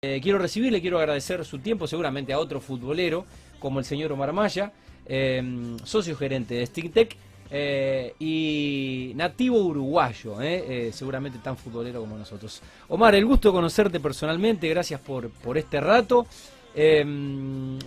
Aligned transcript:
Eh, 0.00 0.20
quiero 0.22 0.38
recibirle, 0.38 0.80
quiero 0.80 1.00
agradecer 1.00 1.44
su 1.44 1.58
tiempo, 1.58 1.88
seguramente 1.88 2.32
a 2.32 2.38
otro 2.38 2.60
futbolero, 2.60 3.26
como 3.58 3.80
el 3.80 3.84
señor 3.84 4.12
Omar 4.12 4.32
Maya, 4.32 4.70
eh, 5.04 5.42
socio 5.82 6.16
gerente 6.16 6.54
de 6.54 6.66
Stingtech 6.66 7.16
eh, 7.50 8.14
y 8.20 9.10
nativo 9.16 9.58
uruguayo, 9.58 10.40
eh, 10.40 10.92
seguramente 10.92 11.40
tan 11.40 11.56
futbolero 11.56 11.98
como 11.98 12.16
nosotros. 12.16 12.62
Omar, 12.86 13.16
el 13.16 13.26
gusto 13.26 13.48
de 13.48 13.54
conocerte 13.54 13.98
personalmente, 13.98 14.68
gracias 14.68 15.00
por, 15.00 15.30
por 15.30 15.58
este 15.58 15.80
rato. 15.80 16.28
Eh, 16.76 17.02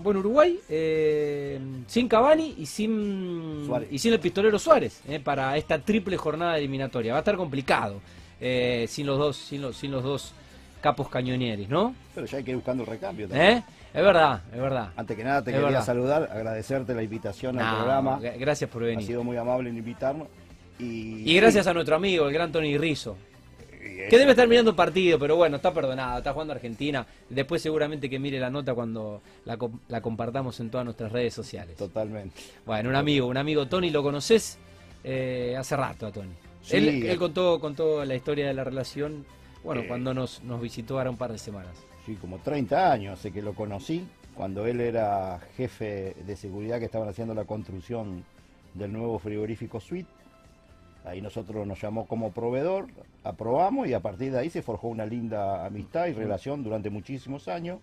bueno, 0.03 0.19
Uruguay, 0.19 0.59
eh, 0.67 1.61
sin 1.87 2.09
Cavani 2.09 2.55
y 2.57 2.65
sin, 2.65 3.63
Suárez. 3.65 3.87
y 3.89 3.99
sin 3.99 4.11
el 4.11 4.19
pistolero 4.19 4.59
Suárez, 4.59 5.01
para 5.23 5.55
esta 5.55 5.79
triple 5.79 6.17
jornada 6.17 6.57
eliminatoria. 6.57 7.13
Va 7.13 7.19
a 7.19 7.21
estar 7.21 7.37
complicado 7.37 8.01
sin 8.37 9.05
los 9.05 9.17
dos, 9.17 9.37
sin 9.37 9.61
los, 9.61 9.77
sin 9.77 9.91
los 9.91 10.03
dos 10.03 10.33
capos 10.81 11.07
cañonieres, 11.09 11.69
¿no? 11.69 11.95
Pero 12.13 12.27
ya 12.27 12.37
hay 12.39 12.43
que 12.43 12.51
ir 12.51 12.57
buscando 12.57 12.83
el 12.83 12.89
recambio 12.89 13.27
también. 13.29 13.57
¿Eh? 13.59 13.63
Es 13.93 14.01
verdad, 14.03 14.41
es 14.53 14.59
verdad. 14.59 14.89
Antes 14.95 15.15
que 15.17 15.23
nada 15.23 15.43
te 15.43 15.51
Es 15.51 15.55
quería 15.55 15.67
verdad. 15.69 15.85
saludar, 15.85 16.29
agradecerte 16.31 16.93
la 16.93 17.03
invitación 17.03 17.59
al 17.59 17.75
programa. 17.77 18.19
gra- 18.19 18.37
gracias 18.39 18.69
por 18.69 18.83
Ha 18.83 18.87
venir. 18.87 19.05
sido 19.05 19.23
muy 19.23 19.37
amable 19.37 19.69
en 19.69 19.77
invitarnos. 19.77 20.27
Y, 20.79 21.29
Y 21.31 21.35
gracias 21.35 21.67
a 21.67 21.73
nuestro 21.73 21.95
amigo, 21.95 22.27
el 22.27 22.33
gran 22.33 22.51
Tony 22.51 22.77
Rizzo. 22.77 23.17
Que 24.09 24.17
debe 24.17 24.31
estar 24.31 24.47
mirando 24.47 24.71
un 24.71 24.77
partido, 24.77 25.17
pero 25.19 25.35
bueno, 25.35 25.55
está 25.57 25.73
perdonado, 25.73 26.19
está 26.19 26.33
jugando 26.33 26.53
Argentina. 26.53 27.05
Después 27.29 27.61
seguramente 27.61 28.09
que 28.09 28.19
mire 28.19 28.39
la 28.39 28.49
nota 28.49 28.73
cuando 28.73 29.21
la 29.45 30.01
compartamos 30.01 30.59
en 30.59 30.69
todas 30.69 30.85
nuestras 30.85 31.11
redes 31.11 31.33
sociales. 31.33 31.75
Totalmente. 31.77 32.39
Bueno, 32.65 32.89
un 32.89 32.95
amigo, 32.95 33.27
un 33.27 33.37
amigo 33.37 33.67
Tony, 33.67 33.89
¿lo 33.89 34.01
conoces? 34.03 34.57
Eh, 35.03 35.55
hace 35.57 35.75
rato 35.75 36.07
a 36.07 36.11
Tony. 36.11 36.29
Sí. 36.63 36.77
Él, 36.77 37.03
él 37.07 37.17
contó, 37.17 37.59
contó 37.59 38.05
la 38.05 38.15
historia 38.15 38.47
de 38.47 38.53
la 38.53 38.63
relación, 38.63 39.25
bueno, 39.63 39.81
Eh. 39.81 39.87
cuando 39.87 40.13
nos, 40.13 40.43
nos 40.43 40.61
visitó 40.61 40.97
ahora 40.97 41.09
un 41.09 41.17
par 41.17 41.31
de 41.31 41.37
semanas. 41.37 41.75
Sí, 42.05 42.15
como 42.15 42.39
30 42.39 42.91
años, 42.91 43.19
sé 43.19 43.31
que 43.31 43.41
lo 43.41 43.53
conocí 43.53 44.07
cuando 44.35 44.65
él 44.65 44.79
era 44.81 45.39
jefe 45.55 46.15
de 46.25 46.35
seguridad 46.35 46.79
que 46.79 46.85
estaban 46.85 47.07
haciendo 47.09 47.33
la 47.33 47.45
construcción 47.45 48.23
del 48.73 48.91
nuevo 48.93 49.19
frigorífico 49.19 49.79
Suite. 49.79 50.09
Ahí 51.03 51.21
nosotros 51.21 51.65
nos 51.67 51.81
llamó 51.81 52.05
como 52.05 52.31
proveedor, 52.31 52.87
aprobamos 53.23 53.87
y 53.87 53.93
a 53.93 53.99
partir 53.99 54.31
de 54.31 54.39
ahí 54.39 54.49
se 54.49 54.61
forjó 54.61 54.87
una 54.87 55.05
linda 55.05 55.65
amistad 55.65 56.07
y 56.07 56.13
relación 56.13 56.63
durante 56.63 56.89
muchísimos 56.89 57.47
años. 57.47 57.79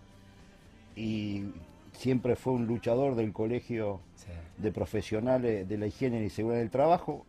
Y 0.96 1.44
siempre 1.92 2.36
fue 2.36 2.52
un 2.54 2.66
luchador 2.66 3.14
del 3.14 3.32
colegio 3.32 4.00
Sí. 4.16 4.28
de 4.56 4.72
profesionales 4.72 5.68
de 5.68 5.78
la 5.78 5.86
higiene 5.86 6.24
y 6.24 6.30
seguridad 6.30 6.60
del 6.60 6.70
trabajo, 6.70 7.24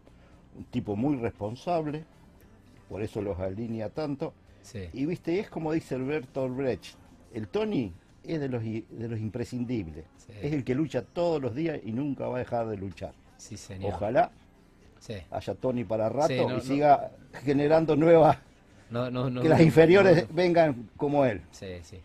un 0.58 0.64
tipo 0.66 0.96
muy 0.96 1.18
responsable, 1.18 2.04
por 2.90 3.02
eso 3.02 3.22
los 3.22 3.40
alinea 3.40 3.90
tanto. 3.90 4.34
Sí. 4.62 4.90
Y 4.94 5.06
viste, 5.06 5.40
es 5.40 5.50
como 5.50 5.72
dice 5.72 5.98
Bertolt 5.98 6.56
Brecht, 6.56 6.96
el 7.34 7.48
Tony 7.48 7.94
es 8.24 8.40
de 8.40 8.50
los, 8.50 8.62
de 8.64 9.08
los 9.08 9.20
imprescindibles, 9.20 10.06
Sí. 10.18 10.34
es 10.42 10.54
el 10.54 10.64
que 10.64 10.76
lucha 10.76 11.02
todos 11.02 11.42
los 11.42 11.56
días 11.56 11.80
y 11.84 11.92
nunca 11.92 12.28
va 12.28 12.36
a 12.36 12.40
dejar 12.40 12.68
de 12.68 12.78
luchar. 12.78 13.14
Sí, 13.38 13.56
señor. 13.58 13.94
Ojalá 13.94 14.32
haya 15.32 15.56
Tony 15.56 15.86
para 15.86 16.10
rato 16.10 16.34
no, 16.36 16.44
y 16.52 16.54
no. 16.56 16.60
siga 16.60 17.12
generando 17.44 17.96
nuevas, 17.96 18.38
que 19.42 19.48
las 19.50 19.62
inferiores 19.62 20.26
vengan 20.34 20.90
como 20.98 21.24
él. 21.26 21.42
Sí, 21.52 21.68
sí. 21.84 22.00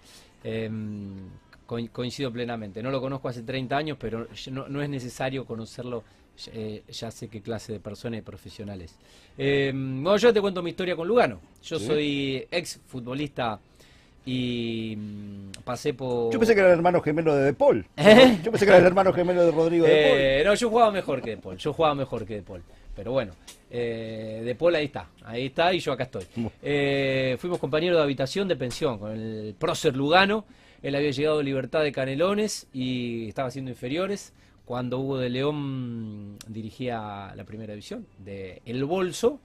Em, 0.45 1.29
co- 1.67 1.79
coincido 1.91 2.31
plenamente. 2.33 2.83
No 2.83 2.91
lo 2.91 3.01
conozco 3.01 3.29
hace 3.29 3.43
30 3.43 3.77
años, 3.77 3.97
pero 4.01 4.29
no 4.69 4.83
es 4.83 4.89
necesario 4.89 5.45
conocerlo. 5.45 6.05
Eh, 6.53 6.83
ya 6.89 7.11
sé 7.11 7.29
qué 7.29 7.41
clase 7.41 7.73
de 7.73 7.81
persona 7.81 8.17
y 8.17 8.23
profesionales. 8.23 8.97
Em, 9.39 10.03
bueno, 10.03 10.17
yo 10.19 10.33
te 10.33 10.41
cuento 10.41 10.63
mi 10.63 10.71
historia 10.71 10.97
con 10.97 11.07
Lugano. 11.09 11.41
Yo 11.63 11.79
Sí. 11.79 11.87
soy 11.87 12.47
ex 12.51 12.81
futbolista 12.87 13.59
y 14.27 14.95
mm, 14.97 15.51
pasé 15.65 15.95
por. 15.95 16.33
Yo 16.33 16.39
pensé 16.39 16.55
que 16.55 16.61
era 16.61 16.71
el 16.71 16.77
hermano 16.79 17.01
gemelo 17.03 17.35
de 17.37 17.45
De 17.45 17.53
Paul. 17.53 17.87
¿Eh? 17.97 18.39
Yo 18.43 18.51
pensé 18.51 18.65
que 18.65 18.71
era 18.71 18.79
el 18.81 18.87
hermano 18.87 19.13
gemelo 19.13 19.45
de 19.45 19.51
Rodrigo 19.51 19.85
De 19.87 19.93
Paul. 20.09 20.19
Eh, 20.21 20.43
no, 20.45 20.55
yo 20.55 20.71
jugaba 20.71 20.91
mejor 20.91 21.21
que 21.23 21.31
De 21.31 21.37
Paul. 21.37 21.57
Yo 21.59 21.73
jugaba 21.73 21.95
mejor 21.95 22.25
que 22.25 22.35
De 22.37 22.43
Paul. 22.43 22.63
Pero 22.97 23.11
bueno, 23.13 23.33
eh, 23.71 24.43
De 24.45 24.55
Paul 24.55 24.75
ahí 24.77 24.87
está. 24.87 25.09
Ahí 25.25 25.47
está 25.47 25.75
y 25.75 25.81
yo 25.81 25.93
acá 25.93 26.05
estoy. 26.05 26.25
Eh, 26.63 27.37
fuimos 27.39 27.59
compañeros 27.59 27.99
de 27.99 28.03
habitación 28.03 28.49
de 28.49 28.57
pensión 28.57 28.99
con 28.99 29.13
el 29.13 29.55
prócer 29.59 29.97
Lugano. 29.97 30.45
Él 30.83 30.95
había 30.95 31.11
llegado 31.11 31.39
de 31.39 31.45
Libertad 31.45 31.83
de 31.83 31.93
Canelones 31.93 32.67
y 32.73 33.29
estaba 33.29 33.49
haciendo 33.49 33.71
inferiores. 33.71 34.33
Cuando 34.65 34.99
Hugo 34.99 35.19
de 35.19 35.29
León 35.31 36.37
dirigía 36.49 37.33
la 37.37 37.45
primera 37.45 37.73
división 37.75 38.07
de 38.19 38.63
El 38.65 38.85
Bolso. 38.85 39.41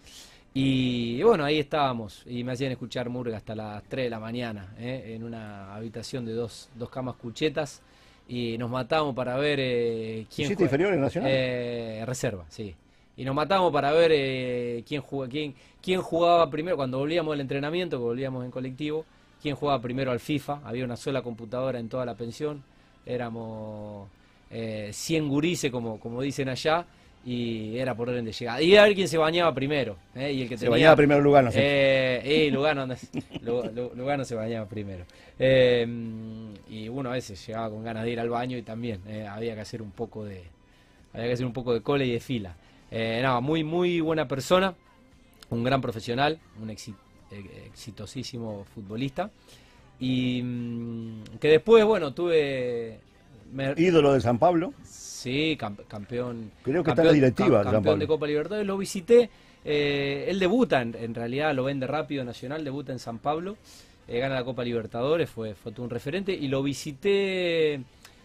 Y 0.53 1.21
bueno, 1.23 1.43
ahí 1.43 1.59
estábamos. 1.59 2.23
Y 2.25 2.43
me 2.43 2.53
hacían 2.53 2.71
escuchar 2.71 3.09
Murga 3.09 3.37
hasta 3.37 3.53
las 3.55 3.83
3 3.83 4.05
de 4.05 4.09
la 4.09 4.19
mañana. 4.19 4.73
¿eh? 4.79 5.13
En 5.15 5.23
una 5.23 5.75
habitación 5.75 6.25
de 6.25 6.33
dos, 6.33 6.69
dos 6.75 6.89
camas 6.89 7.15
cuchetas. 7.15 7.81
Y 8.27 8.57
nos 8.57 8.69
matamos 8.69 9.13
para 9.15 9.35
ver 9.37 9.59
eh, 9.61 10.25
quién 10.33 10.45
¿Hiciste 10.47 10.55
juega- 10.55 10.65
inferiores 10.67 10.95
en 10.95 11.01
Nacional? 11.01 11.31
eh, 11.33 12.03
reserva, 12.05 12.45
sí. 12.49 12.75
Y 13.17 13.25
nos 13.25 13.35
matamos 13.35 13.73
para 13.73 13.91
ver 13.91 14.11
eh, 14.13 14.83
quién, 14.87 15.01
jugaba, 15.01 15.29
quién, 15.29 15.53
quién 15.81 16.01
jugaba 16.01 16.49
primero, 16.49 16.77
cuando 16.77 16.99
volvíamos 16.99 17.33
del 17.33 17.41
entrenamiento, 17.41 17.97
que 17.97 18.03
volvíamos 18.03 18.45
en 18.45 18.51
colectivo, 18.51 19.03
quién 19.41 19.55
jugaba 19.55 19.81
primero 19.81 20.11
al 20.11 20.19
FIFA. 20.19 20.61
Había 20.63 20.85
una 20.85 20.95
sola 20.95 21.21
computadora 21.21 21.79
en 21.79 21.89
toda 21.89 22.05
la 22.05 22.15
pensión. 22.15 22.63
Éramos 23.05 24.07
eh, 24.51 24.89
100 24.93 25.27
gurises, 25.29 25.71
como, 25.71 25.99
como 25.99 26.21
dicen 26.21 26.49
allá, 26.49 26.85
y 27.25 27.77
era 27.77 27.93
por 27.95 28.09
orden 28.09 28.23
de 28.25 28.31
llegada. 28.31 28.61
Y 28.61 28.75
a 28.77 28.83
ver 28.83 28.95
quién 28.95 29.07
se 29.07 29.17
bañaba 29.17 29.53
primero. 29.53 29.97
eh, 30.15 30.31
y 30.31 30.41
el 30.43 30.47
que 30.49 30.55
Se 30.57 30.61
tenía- 30.65 30.71
bañaba 30.71 30.95
primero 30.95 31.21
Lugano. 31.21 31.51
eh, 31.53 32.45
y 32.47 32.51
Lugano, 32.51 32.87
Lugano 33.95 34.23
se 34.25 34.35
bañaba 34.35 34.67
primero. 34.67 35.05
Eh, 35.37 35.85
y 36.69 36.87
uno 36.89 37.09
a 37.09 37.13
veces 37.13 37.45
llegaba 37.45 37.69
con 37.69 37.83
ganas 37.83 38.03
de 38.05 38.11
ir 38.11 38.19
al 38.19 38.29
baño 38.29 38.57
y 38.57 38.61
también 38.61 39.01
eh, 39.07 39.27
había 39.27 39.53
que 39.55 39.61
hacer 39.61 39.81
un 39.81 39.91
poco 39.91 40.23
de 40.25 40.43
había 41.13 41.27
que 41.27 41.33
hacer 41.33 41.45
un 41.45 41.53
poco 41.53 41.73
de 41.73 41.81
cole 41.81 42.05
y 42.05 42.11
de 42.13 42.19
fila. 42.19 42.55
Eh, 42.91 43.19
nada, 43.21 43.39
muy 43.41 43.63
muy 43.63 43.99
buena 43.99 44.27
persona, 44.27 44.73
un 45.49 45.63
gran 45.63 45.81
profesional, 45.81 46.39
un 46.61 46.69
exi- 46.69 46.95
eh, 47.31 47.63
exitosísimo 47.67 48.65
futbolista 48.75 49.29
y 49.99 50.41
mm, 50.43 51.23
que 51.39 51.47
después 51.49 51.83
bueno 51.85 52.13
tuve 52.13 52.99
me- 53.51 53.73
Ídolo 53.77 54.13
de 54.13 54.21
San 54.21 54.37
Pablo. 54.39 54.73
Sí, 54.83 55.55
camp- 55.59 55.81
campeón. 55.87 56.51
Creo 56.63 56.83
que 56.83 56.91
está 56.91 57.01
en 57.01 57.07
la 57.07 57.13
directiva 57.13 57.63
San 57.63 57.73
Campeón 57.73 57.83
Pablo. 57.93 57.99
de 57.99 58.07
Copa 58.07 58.27
Libertadores. 58.27 58.67
Lo 58.67 58.77
visité. 58.77 59.29
eh, 59.65 60.25
él 60.29 60.39
debuta, 60.39 60.81
en, 60.81 60.95
en 60.95 61.13
realidad 61.13 61.53
lo 61.53 61.65
vende 61.65 61.85
rápido 61.85 62.23
Nacional, 62.23 62.63
debuta 62.63 62.93
en 62.93 62.99
San 62.99 63.19
Pablo. 63.19 63.57
eh, 64.07 64.17
gana 64.19 64.35
la 64.35 64.43
Copa 64.45 64.63
Libertadores, 64.63 65.29
fue, 65.29 65.53
un 65.77 65.89
referente. 65.89 66.33
Y 66.33 66.47
lo 66.47 66.63
visité 66.63 67.81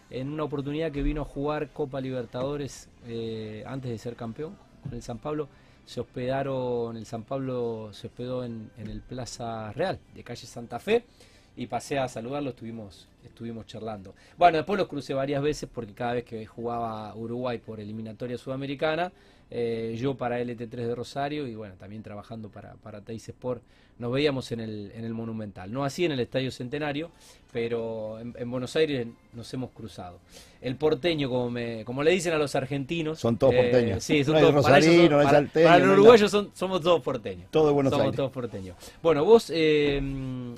en 0.09 0.29
una 0.29 0.43
oportunidad 0.43 0.91
que 0.91 1.03
vino 1.03 1.21
a 1.21 1.25
jugar 1.25 1.69
Copa 1.69 1.99
Libertadores 2.01 2.87
eh, 3.07 3.63
antes 3.67 3.91
de 3.91 3.97
ser 3.97 4.15
campeón 4.15 4.55
con 4.83 4.93
el 4.93 5.01
San 5.01 5.17
Pablo. 5.19 5.47
Se 5.85 5.99
hospedaron, 5.99 6.97
el 6.97 7.05
San 7.05 7.23
Pablo 7.23 7.89
se 7.91 8.07
hospedó 8.07 8.43
en, 8.43 8.71
en 8.77 8.87
el 8.89 9.01
Plaza 9.01 9.71
Real 9.73 9.99
de 10.15 10.23
calle 10.23 10.47
Santa 10.47 10.79
Fe 10.79 11.03
y 11.55 11.67
pasé 11.67 11.99
a 11.99 12.07
saludarlo, 12.07 12.49
estuvimos, 12.51 13.07
estuvimos 13.27 13.65
charlando. 13.65 14.13
Bueno, 14.37 14.57
después 14.57 14.77
los 14.79 14.87
crucé 14.87 15.13
varias 15.13 15.41
veces 15.41 15.69
porque 15.73 15.93
cada 15.93 16.13
vez 16.13 16.23
que 16.23 16.45
jugaba 16.45 17.13
Uruguay 17.15 17.57
por 17.59 17.79
eliminatoria 17.79 18.37
sudamericana, 18.37 19.11
eh, 19.51 19.95
yo 19.99 20.15
para 20.15 20.39
LT3 20.39 20.69
de 20.69 20.95
Rosario 20.95 21.47
y 21.47 21.53
bueno, 21.55 21.75
también 21.75 22.01
trabajando 22.01 22.49
para, 22.49 22.73
para 22.75 23.01
Teis 23.01 23.29
Sport, 23.29 23.61
nos 23.99 24.11
veíamos 24.11 24.51
en 24.51 24.59
el, 24.59 24.91
en 24.93 25.05
el 25.05 25.13
Monumental. 25.13 25.71
No 25.71 25.85
así 25.85 26.03
en 26.03 26.11
el 26.11 26.19
Estadio 26.19 26.51
Centenario, 26.51 27.11
pero 27.53 28.19
en, 28.19 28.33
en 28.37 28.51
Buenos 28.51 28.75
Aires 28.75 29.07
nos 29.33 29.53
hemos 29.53 29.69
cruzado. 29.71 30.19
El 30.61 30.75
porteño, 30.75 31.29
como, 31.29 31.49
me, 31.51 31.85
como 31.85 32.03
le 32.03 32.11
dicen 32.11 32.33
a 32.33 32.37
los 32.37 32.55
argentinos. 32.55 33.19
Son 33.19 33.37
todos 33.37 33.53
eh, 33.53 33.61
porteños. 33.71 34.03
Sí, 34.03 34.23
son 34.23 34.33
No 34.33 34.39
todos 34.41 34.63
para 34.65 34.79
ellos 34.79 34.85
son- 34.87 34.95
rosarino, 35.11 35.23
no 35.23 35.63
para- 35.63 35.79
los 35.79 35.89
uruguayos 35.97 36.31
son, 36.31 36.49
somos 36.53 36.81
todos 36.81 37.01
porteños. 37.01 37.49
Todo 37.51 37.67
de 37.67 37.73
Buenos 37.73 37.91
Somos 37.91 38.05
Aires. 38.05 38.17
todos 38.17 38.31
porteños. 38.31 38.75
Bueno, 39.01 39.23
vos, 39.23 39.49
eh, 39.53 40.01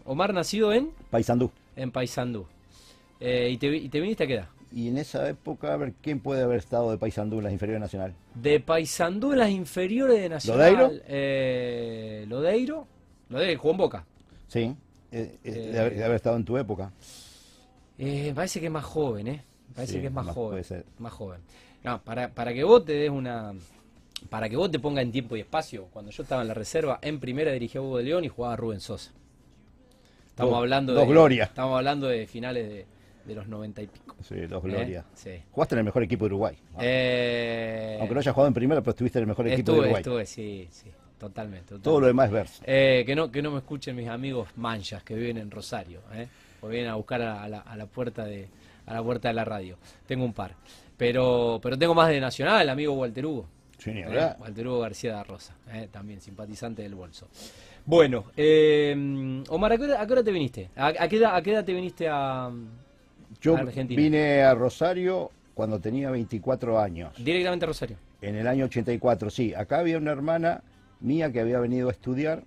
Omar, 0.05 0.33
nacido 0.33 0.71
en, 0.73 0.89
Paysandú. 1.11 1.51
en 1.75 1.91
Paysandú. 1.91 2.47
Eh, 3.19 3.49
y, 3.51 3.57
te, 3.57 3.69
vi- 3.69 3.77
¿Y 3.85 3.89
te 3.89 3.99
viniste 3.99 4.23
a 4.23 4.27
qué 4.27 4.33
edad? 4.35 4.47
Y 4.71 4.89
en 4.89 4.97
esa 4.97 5.27
época, 5.29 5.73
a 5.73 5.77
ver, 5.77 5.93
¿quién 6.01 6.19
puede 6.19 6.43
haber 6.43 6.59
estado 6.59 6.91
de 6.91 6.97
Paysandú 6.97 7.37
en 7.37 7.45
las 7.45 7.53
inferiores 7.53 7.79
nacional? 7.81 8.13
De 8.35 8.59
Paysandú 8.59 9.31
en 9.31 9.39
las 9.39 9.49
inferiores 9.49 10.19
de 10.21 10.29
Nacional. 10.29 10.73
¿Lodeiro? 10.73 11.01
Eh, 11.07 12.25
Lodeiro. 12.27 12.87
Lodeiro, 13.29 13.59
jugó 13.59 13.71
en 13.71 13.77
Boca. 13.77 14.05
Sí. 14.47 14.75
eh, 15.11 15.37
eh, 15.43 15.51
de, 15.51 15.79
haber, 15.79 15.95
de 15.95 16.03
haber 16.03 16.15
estado 16.17 16.35
en 16.35 16.43
tu 16.45 16.57
época. 16.57 16.91
Eh, 17.97 18.31
parece 18.35 18.59
que 18.59 18.67
es 18.67 18.71
más 18.71 18.83
joven, 18.85 19.27
¿eh? 19.27 19.43
Parece 19.73 19.93
Sí, 19.93 19.99
que 20.01 20.07
es 20.07 20.13
más, 20.13 20.25
más 20.25 20.35
joven. 20.35 20.51
puede 20.51 20.63
ser. 20.63 20.85
Más 20.99 21.13
joven. 21.13 21.39
No, 21.83 22.01
para, 22.03 22.29
para 22.29 22.53
que 22.53 22.63
vos 22.63 22.83
te 22.85 22.93
des 22.93 23.09
una. 23.09 23.53
Para 24.29 24.49
que 24.49 24.55
vos 24.57 24.69
te 24.71 24.79
pongas 24.79 25.03
en 25.03 25.11
tiempo 25.11 25.35
y 25.37 25.41
espacio, 25.41 25.85
cuando 25.93 26.11
yo 26.11 26.23
estaba 26.23 26.41
en 26.41 26.47
la 26.49 26.53
reserva, 26.53 26.99
en 27.01 27.19
primera 27.19 27.51
dirigía 27.51 27.79
a 27.79 27.83
Hugo 27.83 27.97
de 27.97 28.03
León 28.03 28.25
y 28.25 28.27
jugaba 28.29 28.55
Rubén 28.55 28.81
Sosa. 28.81 29.11
Estamos 30.27 30.51
Dos- 30.51 30.59
hablando 30.59 30.93
dos 30.93 31.03
de. 31.07 31.11
glorias. 31.11 31.49
Estamos 31.49 31.77
hablando 31.77 32.07
de 32.07 32.27
finales 32.27 32.67
de, 32.67 32.85
de 33.27 33.35
los 33.35 33.47
noventa 33.47 33.81
y 33.81 33.87
pico. 33.87 34.15
Sí, 34.23 34.35
dos 34.47 34.63
¿eh? 34.65 34.67
glorias. 34.67 35.05
Sí. 35.13 35.31
Jugaste 35.51 35.75
en 35.75 35.79
el 35.79 35.85
mejor 35.85 36.03
equipo 36.03 36.25
de 36.25 36.27
Uruguay. 36.27 36.57
Eh, 36.79 37.97
Aunque 37.99 38.13
no 38.13 38.19
hayas 38.19 38.33
jugado 38.33 38.47
en 38.47 38.53
primera, 38.53 38.81
pero 38.81 38.91
estuviste 38.91 39.19
en 39.19 39.23
el 39.23 39.27
mejor 39.27 39.47
equipo 39.47 39.73
de 39.73 39.79
Uruguay. 39.79 40.01
estuve, 40.01 40.25
sí, 40.25 40.67
sí. 40.71 40.89
Totalmente. 41.19 41.79
Todo 41.79 41.99
lo 41.99 42.07
demás 42.07 42.27
es 42.27 42.31
verso. 42.31 42.63
Eh, 42.65 43.03
que, 43.05 43.15
no, 43.15 43.31
que 43.31 43.41
no 43.41 43.51
me 43.51 43.57
escuchen 43.57 43.95
mis 43.95 44.07
amigos 44.07 44.49
manchas 44.55 45.03
que 45.03 45.15
viven 45.15 45.37
en 45.37 45.49
Rosario. 45.51 46.01
¿eh? 46.13 46.27
o 46.61 46.67
vienen 46.67 46.89
a 46.89 46.95
buscar 46.95 47.21
a, 47.21 47.47
la, 47.47 47.59
a 47.59 47.75
la 47.75 47.85
puerta 47.85 48.25
de 48.25 48.47
a 48.87 48.93
la 48.93 49.03
puerta 49.03 49.27
de 49.27 49.33
la 49.33 49.45
radio. 49.45 49.77
Tengo 50.05 50.23
un 50.25 50.33
par. 50.33 50.55
Pero, 50.95 51.59
pero 51.61 51.77
tengo 51.77 51.93
más 51.93 52.09
de 52.09 52.19
Nacional, 52.19 52.61
el 52.61 52.69
amigo 52.69 52.93
Walter 52.93 53.25
Hugo. 53.25 53.45
Sí, 53.77 53.91
ni 53.91 54.01
Eh. 54.01 54.33
Walter 54.39 54.67
Hugo 54.67 54.79
García 54.79 55.13
da 55.13 55.23
Rosa, 55.23 55.55
eh, 55.71 55.87
también 55.91 56.19
simpatizante 56.21 56.81
del 56.81 56.95
bolso. 56.95 57.27
Bueno, 57.85 58.25
eh, 58.35 59.43
Omar, 59.49 59.73
¿a 59.73 59.77
qué, 59.77 59.83
hora, 59.83 60.01
a 60.01 60.07
qué 60.07 60.13
hora 60.13 60.23
te 60.23 60.31
viniste? 60.31 60.69
¿A, 60.75 60.87
a 60.87 61.07
qué 61.07 61.17
edad, 61.17 61.35
a 61.35 61.41
qué 61.41 61.51
edad 61.51 61.63
te 61.65 61.73
viniste 61.73 62.07
a 62.09 62.49
Yo 63.41 63.55
Argentina. 63.57 64.01
vine 64.01 64.41
a 64.43 64.53
Rosario 64.55 65.31
cuando 65.53 65.79
tenía 65.79 66.09
24 66.11 66.79
años, 66.79 67.13
directamente 67.23 67.65
a 67.65 67.67
Rosario? 67.67 67.97
en 68.21 68.35
el 68.35 68.47
año 68.47 68.65
84, 68.65 69.29
sí. 69.29 69.53
Acá 69.53 69.79
había 69.79 69.97
una 69.97 70.11
hermana 70.11 70.61
mía 70.99 71.31
que 71.31 71.39
había 71.39 71.59
venido 71.59 71.89
a 71.89 71.91
estudiar 71.91 72.43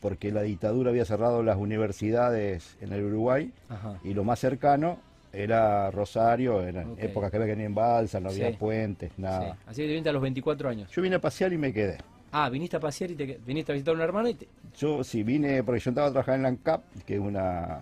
porque 0.00 0.30
la 0.30 0.42
dictadura 0.42 0.90
había 0.90 1.04
cerrado 1.04 1.42
las 1.42 1.56
universidades 1.56 2.76
en 2.80 2.92
el 2.92 3.04
Uruguay 3.04 3.50
Ajá. 3.68 3.98
y 4.04 4.14
lo 4.14 4.24
más 4.24 4.38
cercano 4.38 4.98
era 5.32 5.90
Rosario, 5.90 6.62
eran 6.62 6.92
Ok. 6.92 6.98
épocas 7.02 7.30
que 7.30 7.36
había 7.36 7.46
que 7.46 7.52
venir 7.52 7.66
en 7.66 7.74
balsa, 7.74 8.20
no 8.20 8.30
había 8.30 8.50
Sí. 8.50 8.56
puentes, 8.56 9.10
Sí. 9.14 9.20
nada. 9.22 9.58
Así 9.66 9.82
que 9.82 9.86
te 9.88 9.92
viniste 9.92 10.08
a 10.08 10.12
los 10.12 10.22
24 10.22 10.68
años. 10.68 10.90
Yo 10.92 11.02
vine 11.02 11.16
a 11.16 11.20
pasear 11.20 11.52
y 11.52 11.58
me 11.58 11.72
quedé. 11.72 11.98
Ah, 12.32 12.48
viniste 12.48 12.76
a 12.76 12.80
pasear 12.80 13.10
y 13.10 13.14
te, 13.14 13.38
viniste 13.46 13.72
a 13.72 13.74
visitar 13.74 13.92
a 13.92 13.96
una 13.96 14.04
hermana 14.04 14.30
y 14.30 14.34
te... 14.34 14.48
Yo 14.78 15.02
sí 15.04 15.22
vine 15.22 15.62
porque 15.62 15.80
yo 15.80 15.90
estaba 15.90 16.10
trabajando 16.10 16.36
en 16.36 16.42
la 16.42 16.48
ANCAP, 16.50 16.82
que 17.04 17.14
es 17.14 17.20
una 17.20 17.80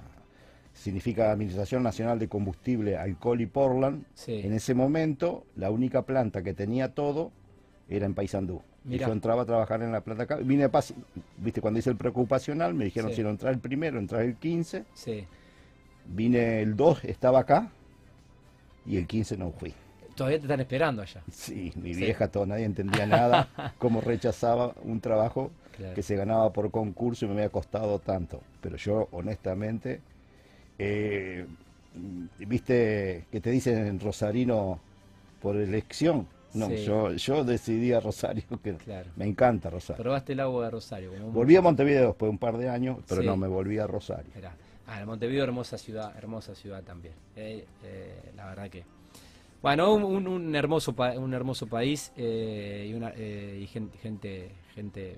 significa 0.75 1.31
Administración 1.33 1.83
Nacional 1.83 2.19
de 2.19 2.29
Combustible, 2.29 2.97
Alcohol 2.99 3.41
y 3.41 3.47
Portland. 3.47 4.05
Sí. 4.15 4.41
En 4.45 4.53
ese 4.53 4.75
momento, 4.75 5.47
la 5.57 5.71
única 5.71 6.03
planta 6.03 6.43
que 6.43 6.53
tenía 6.53 6.93
todo 6.95 7.33
era 7.89 8.05
en 8.07 8.15
Paysandú. 8.15 8.61
Y 8.87 8.99
yo 8.99 9.11
entraba 9.13 9.43
a 9.43 9.47
trabajar 9.47 9.83
en 9.83 9.93
la 9.93 10.03
planta 10.03 10.25
acá. 10.25 10.37
Vine 10.37 10.65
a 10.65 10.71
pase- 10.71 10.95
viste, 11.39 11.63
cuando 11.63 11.79
hice 11.81 11.89
el 11.89 11.97
preocupacional, 11.97 12.75
me 12.75 12.85
dijeron 12.85 13.11
Sí. 13.11 13.17
si 13.17 13.23
no 13.23 13.31
entrar 13.31 13.55
el 13.55 13.59
primero, 13.61 13.99
entrar 13.99 14.21
el 14.23 14.37
15. 14.37 14.85
Sí. 14.93 15.25
Vine 16.07 16.61
el 16.61 16.77
2, 16.77 17.05
estaba 17.05 17.39
acá, 17.41 17.71
y 18.85 18.99
el 18.99 19.07
15 19.07 19.39
no 19.39 19.51
fui. 19.53 19.73
Todavía 20.15 20.39
te 20.39 20.45
están 20.45 20.61
esperando 20.61 21.01
allá. 21.03 21.23
Sí, 21.31 21.73
mi 21.77 21.95
Sí. 21.95 22.01
vieja, 22.01 22.29
todo, 22.29 22.45
nadie 22.47 22.65
entendía 22.67 23.07
nada, 23.07 23.75
cómo 23.79 24.01
rechazaba 24.03 24.75
un 24.83 25.01
trabajo 25.01 25.51
Claro. 25.77 25.95
que 25.95 26.03
se 26.03 26.15
ganaba 26.15 26.53
por 26.53 26.71
concurso 26.71 27.25
y 27.25 27.29
me 27.29 27.35
había 27.35 27.49
costado 27.49 27.99
tanto. 28.01 28.41
Pero 28.61 28.77
yo, 28.77 29.09
honestamente, 29.13 30.03
eh, 30.79 31.47
viste 32.39 33.27
que 33.31 33.41
te 33.41 33.51
dicen 33.51 33.87
en 33.87 34.01
Rosarino 34.01 34.81
por 35.41 35.57
elección. 35.57 36.27
No, 36.55 36.69
Sí. 36.69 36.85
yo, 36.85 37.13
yo 37.15 37.43
decidí 37.45 37.93
a 37.93 37.99
Rosario, 38.01 38.45
que 38.63 38.75
Claro. 38.75 39.11
me 39.17 39.27
encanta 39.27 39.71
Rosario. 39.71 40.01
Probaste 40.03 40.35
el 40.35 40.41
agua 40.41 40.67
de 40.67 40.71
Rosario. 40.71 41.11
Como 41.13 41.33
Volví 41.33 41.57
a 41.57 41.63
Montevideo 41.63 42.09
después 42.09 42.29
de 42.29 42.31
un 42.31 42.39
par 42.39 42.57
de 42.59 42.69
años, 42.69 42.99
pero 43.09 43.23
Sí. 43.23 43.27
no, 43.27 43.37
me 43.37 43.49
volví 43.49 43.79
a 43.79 43.87
Rosario. 43.89 44.31
Mirá. 44.37 44.55
Ah, 44.87 45.05
Montevideo, 45.05 45.43
hermosa 45.43 45.79
ciudad, 45.79 46.13
hermosa 46.17 46.55
ciudad 46.55 46.83
también. 46.85 47.15
Eh, 47.35 47.65
eh, 47.83 48.31
la 48.37 48.47
verdad 48.47 48.71
que. 48.71 48.85
Bueno, 49.63 49.95
un, 49.95 50.27
un- 50.29 50.55
hermoso 50.55 50.93
pa- 50.95 51.19
un 51.19 51.33
hermoso 51.35 51.67
país 51.67 52.13
eh, 52.17 52.87
y 52.89 52.95
una 52.95 53.13
eh, 53.17 53.59
y 53.63 53.67
gente 53.67 53.99
gente 53.99 54.51
gente 54.75 55.17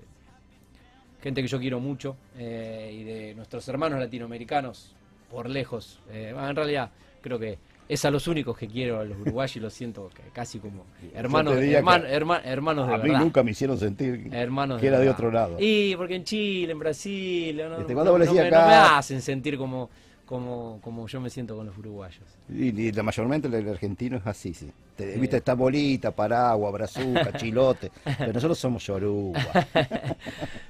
gente 1.21 1.41
que 1.41 1.47
yo 1.49 1.59
quiero 1.59 1.79
mucho 1.81 2.15
eh, 2.37 2.91
y 2.93 3.03
de 3.03 3.35
nuestros 3.35 3.67
hermanos 3.67 3.99
latinoamericanos 3.99 4.95
por 5.29 5.49
lejos. 5.49 5.99
Eh, 6.11 6.33
en 6.37 6.55
realidad 6.55 6.89
creo 7.21 7.37
que 7.39 7.57
es 7.89 8.03
a 8.03 8.11
los 8.11 8.27
únicos 8.27 8.57
que 8.57 8.67
quiero 8.67 8.99
a 8.99 9.05
los 9.05 9.17
uruguayos 9.17 9.55
y 9.55 9.59
los 9.61 9.73
siento 9.73 10.09
casi 10.33 10.59
como 10.59 10.85
hermanos 11.15 11.55
herman- 11.55 12.01
que 12.01 12.13
herma- 12.17 12.41
hermanos 12.43 12.87
de 12.87 12.93
a 12.93 12.97
mí 12.97 13.03
verdad. 13.03 13.19
nunca 13.19 13.43
me 13.43 13.51
hicieron 13.51 13.77
sentir 13.77 14.27
Hermanos 14.31 14.81
que 14.81 14.87
era 14.87 14.99
de 14.99 15.05
verdad. 15.05 15.17
otro 15.19 15.31
lado. 15.31 15.55
Y 15.59 15.95
porque 15.95 16.15
en 16.15 16.23
Chile, 16.25 16.71
en 16.73 16.79
Brasil, 16.79 17.55
no, 17.57 17.79
Este, 17.79 17.93
no- 17.95 18.03
no 18.03 18.17
me, 18.17 18.25
no 18.25 18.33
me 18.33 18.51
hacen 18.51 19.21
sentir 19.21 19.57
como, 19.57 19.89
como, 20.25 20.79
como 20.81 21.07
yo 21.07 21.21
me 21.21 21.29
siento 21.29 21.55
con 21.55 21.65
los 21.65 21.77
uruguayos. 21.77 22.25
Y, 22.49 22.77
y 22.77 22.91
la 22.91 23.03
mayormente 23.03 23.47
el 23.47 23.69
argentino 23.69 24.17
es 24.17 24.27
así, 24.27 24.53
sí. 24.53 24.69
Te- 24.97 25.13
Sí. 25.13 25.19
Viste, 25.19 25.37
está 25.37 25.53
bolita, 25.53 26.11
paragua, 26.11 26.71
brazuca, 26.71 27.31
chilote. 27.37 27.91
Pero 28.17 28.33
nosotros 28.33 28.57
somos 28.59 28.85
yoruba. 28.85 29.39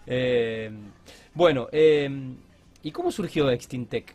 Eh, 0.06 0.72
bueno, 1.34 1.68
eh, 1.72 2.10
¿y 2.84 2.92
cómo 2.92 3.12
surgió 3.12 3.50
Extintec? 3.50 4.14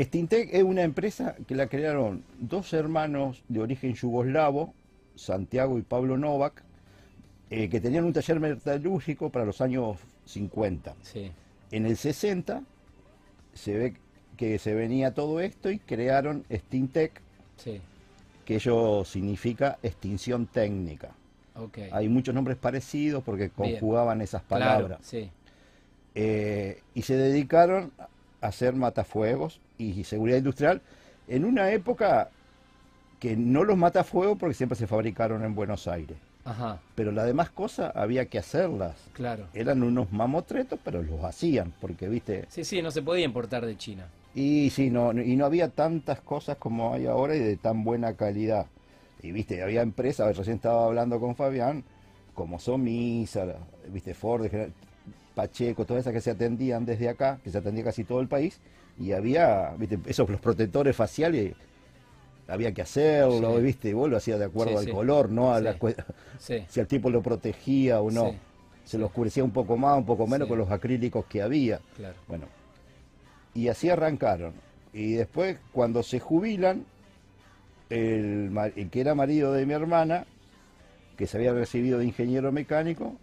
Stintec 0.00 0.48
es 0.54 0.62
una 0.62 0.82
empresa 0.82 1.36
que 1.46 1.54
la 1.54 1.66
crearon 1.66 2.24
dos 2.38 2.72
hermanos 2.72 3.42
de 3.48 3.60
origen 3.60 3.94
yugoslavo, 3.94 4.72
Santiago 5.14 5.78
y 5.78 5.82
Pablo 5.82 6.16
Novak, 6.16 6.62
eh, 7.50 7.68
que 7.68 7.80
tenían 7.80 8.04
un 8.04 8.12
taller 8.12 8.40
metalúrgico 8.40 9.30
para 9.30 9.44
los 9.44 9.60
años 9.60 9.98
50. 10.24 10.94
Sí, 11.02 11.30
En 11.70 11.86
el 11.86 11.96
60 11.96 12.62
se 13.52 13.76
ve 13.76 13.94
que 14.36 14.58
se 14.58 14.74
venía 14.74 15.12
todo 15.12 15.40
esto 15.40 15.70
y 15.70 15.78
crearon 15.78 16.44
Stintec, 16.50 17.20
sí, 17.56 17.80
que 18.46 18.54
ello 18.54 19.04
significa 19.04 19.78
extinción 19.82 20.46
técnica. 20.46 21.10
ok. 21.54 21.78
Hay 21.92 22.08
muchos 22.08 22.34
nombres 22.34 22.56
parecidos 22.56 23.22
porque 23.22 23.50
Bien. 23.56 23.72
conjugaban 23.72 24.22
esas 24.22 24.42
Claro, 24.44 24.88
palabras. 24.88 25.00
sí, 25.02 25.30
Eh, 26.14 26.80
y 26.94 27.02
se 27.02 27.16
dedicaron 27.16 27.92
a 27.98 28.08
hacer 28.40 28.74
matafuegos 28.74 29.60
y 29.78 30.04
seguridad 30.04 30.38
industrial 30.38 30.80
en 31.28 31.44
una 31.44 31.70
época 31.72 32.30
que 33.18 33.36
no 33.36 33.64
los 33.64 33.76
matafuegos 33.76 34.38
porque 34.38 34.54
siempre 34.54 34.76
se 34.76 34.86
fabricaron 34.86 35.44
en 35.44 35.54
Buenos 35.54 35.86
Aires. 35.88 36.16
ajá, 36.44 36.80
Pero 36.94 37.12
las 37.12 37.26
demás 37.26 37.50
cosas 37.50 37.92
había 37.94 38.26
que 38.26 38.38
hacerlas. 38.38 38.96
claro. 39.12 39.46
Eran 39.52 39.82
unos 39.82 40.10
mamotretos, 40.10 40.78
pero 40.82 41.02
los 41.02 41.22
hacían, 41.24 41.72
porque 41.80 42.08
viste. 42.08 42.46
Sí, 42.48 42.64
sí, 42.64 42.80
no 42.82 42.90
se 42.90 43.02
podía 43.02 43.24
importar 43.24 43.66
de 43.66 43.76
China. 43.76 44.06
Y 44.34 44.70
sí, 44.70 44.90
no, 44.90 45.12
y 45.12 45.36
no 45.36 45.44
había 45.44 45.68
tantas 45.68 46.20
cosas 46.20 46.56
como 46.56 46.94
hay 46.94 47.06
ahora 47.06 47.34
y 47.36 47.40
de 47.40 47.56
tan 47.56 47.84
buena 47.84 48.14
calidad. 48.14 48.66
Y 49.22 49.32
viste, 49.32 49.62
había 49.62 49.82
empresas, 49.82 50.34
recién 50.36 50.56
estaba 50.56 50.86
hablando 50.86 51.20
con 51.20 51.36
Fabián, 51.36 51.84
como 52.34 52.58
Somisa, 52.58 53.44
viste, 53.88 54.14
Ford, 54.14 54.48
General- 54.48 54.72
Pacheco, 55.40 55.86
todas 55.86 56.02
esas 56.02 56.12
que 56.12 56.20
se 56.20 56.30
atendían 56.32 56.84
desde 56.84 57.08
acá, 57.08 57.38
que 57.42 57.50
se 57.50 57.56
atendía 57.56 57.84
casi 57.84 58.04
todo 58.04 58.20
el 58.20 58.28
país, 58.28 58.60
y 58.98 59.12
había, 59.12 59.70
viste, 59.78 59.98
esos 60.04 60.28
los 60.28 60.38
protectores 60.38 60.94
faciales, 60.94 61.54
había 62.46 62.72
que 62.72 62.82
hacerlo, 62.82 63.56
Sí. 63.56 63.62
viste, 63.62 63.88
y 63.88 63.92
vos 63.94 64.10
lo 64.10 64.18
hacías 64.18 64.38
de 64.38 64.44
acuerdo 64.44 64.72
Sí, 64.72 64.78
al 64.80 64.84
sí. 64.84 64.90
color, 64.90 65.30
no 65.30 65.54
a 65.54 65.60
la 65.62 65.76
si 66.68 66.80
al 66.80 66.86
tipo 66.86 67.08
lo 67.08 67.22
protegía 67.22 68.02
o 68.02 68.10
no. 68.10 68.34
Se 68.84 68.98
lo 68.98 69.06
oscurecía 69.06 69.42
un 69.44 69.52
poco 69.52 69.76
más, 69.78 69.96
un 69.96 70.04
poco 70.04 70.26
menos 70.26 70.46
con 70.48 70.58
los 70.58 70.70
acrílicos 70.70 71.24
que 71.26 71.40
había. 71.40 71.80
claro. 71.96 72.16
Bueno, 72.28 72.46
y 73.54 73.68
así 73.68 73.88
arrancaron. 73.88 74.52
Y 74.92 75.12
después, 75.12 75.58
cuando 75.72 76.02
se 76.02 76.18
jubilan, 76.20 76.84
el 77.88 78.88
que 78.90 79.00
era 79.00 79.14
marido 79.14 79.52
de 79.52 79.64
mi 79.64 79.72
hermana, 79.72 80.26
que 81.16 81.26
se 81.26 81.38
había 81.38 81.52
recibido 81.54 81.98
de 81.98 82.04
ingeniero 82.04 82.52
mecánico, 82.52 83.14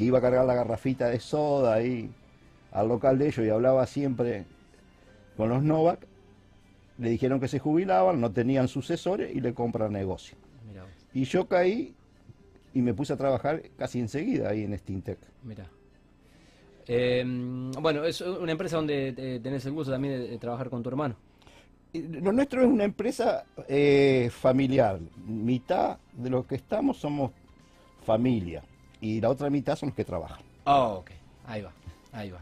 que 0.00 0.06
iba 0.06 0.16
a 0.16 0.22
cargar 0.22 0.46
la 0.46 0.54
garrafita 0.54 1.10
de 1.10 1.20
soda 1.20 1.74
ahí 1.74 2.10
al 2.72 2.88
local 2.88 3.18
de 3.18 3.26
ellos 3.26 3.44
y 3.44 3.50
hablaba 3.50 3.84
siempre 3.84 4.46
con 5.36 5.50
los 5.50 5.62
Novak, 5.62 6.06
le 6.96 7.10
dijeron 7.10 7.38
que 7.38 7.48
se 7.48 7.58
jubilaban, 7.58 8.18
no 8.18 8.32
tenían 8.32 8.66
sucesores 8.66 9.36
y 9.36 9.42
le 9.42 9.52
compran 9.52 9.92
negocio. 9.92 10.38
Y 11.12 11.24
yo 11.24 11.46
caí 11.46 11.94
y 12.72 12.80
me 12.80 12.94
puse 12.94 13.12
a 13.12 13.18
trabajar 13.18 13.60
casi 13.76 14.00
enseguida 14.00 14.48
ahí 14.48 14.64
en 14.64 14.78
Stintec. 14.78 15.18
mira. 15.44 15.68
Eh, 16.86 17.22
bueno, 17.78 18.02
es 18.04 18.22
una 18.22 18.52
empresa 18.52 18.76
donde 18.76 19.08
eh, 19.14 19.40
tenés 19.42 19.66
el 19.66 19.72
gusto 19.72 19.92
también 19.92 20.18
de, 20.18 20.28
de 20.28 20.38
trabajar 20.38 20.70
con 20.70 20.82
tu 20.82 20.88
hermano. 20.88 21.14
Lo 21.92 22.32
nuestro 22.32 22.62
es 22.62 22.68
una 22.68 22.84
empresa 22.84 23.44
eh, 23.68 24.30
familiar. 24.32 24.98
Mitad 25.26 25.98
de 26.14 26.30
los 26.30 26.46
que 26.46 26.54
estamos 26.54 26.96
somos 26.96 27.32
familia 28.06 28.62
y 29.00 29.20
la 29.20 29.30
otra 29.30 29.50
mitad 29.50 29.76
son 29.76 29.90
los 29.90 29.96
que 29.96 30.04
trabajan. 30.04 30.40
Oh, 30.64 30.98
ok, 31.00 31.10
ahí 31.46 31.62
va, 31.62 31.72
ahí 32.12 32.30
va. 32.30 32.40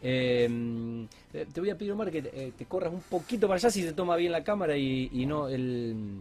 Eh, 0.00 1.06
eh, 1.34 1.46
te 1.52 1.60
voy 1.60 1.70
a 1.70 1.76
pedir, 1.76 1.92
Omar, 1.92 2.10
que 2.10 2.22
te, 2.22 2.46
eh, 2.46 2.52
te 2.56 2.66
corras 2.66 2.92
un 2.92 3.00
poquito 3.00 3.46
para 3.48 3.56
allá 3.56 3.70
si 3.70 3.82
se 3.82 3.92
toma 3.92 4.16
bien 4.16 4.30
la 4.32 4.44
cámara 4.44 4.76
y, 4.76 5.10
y 5.12 5.26
no 5.26 5.48
el, 5.48 6.20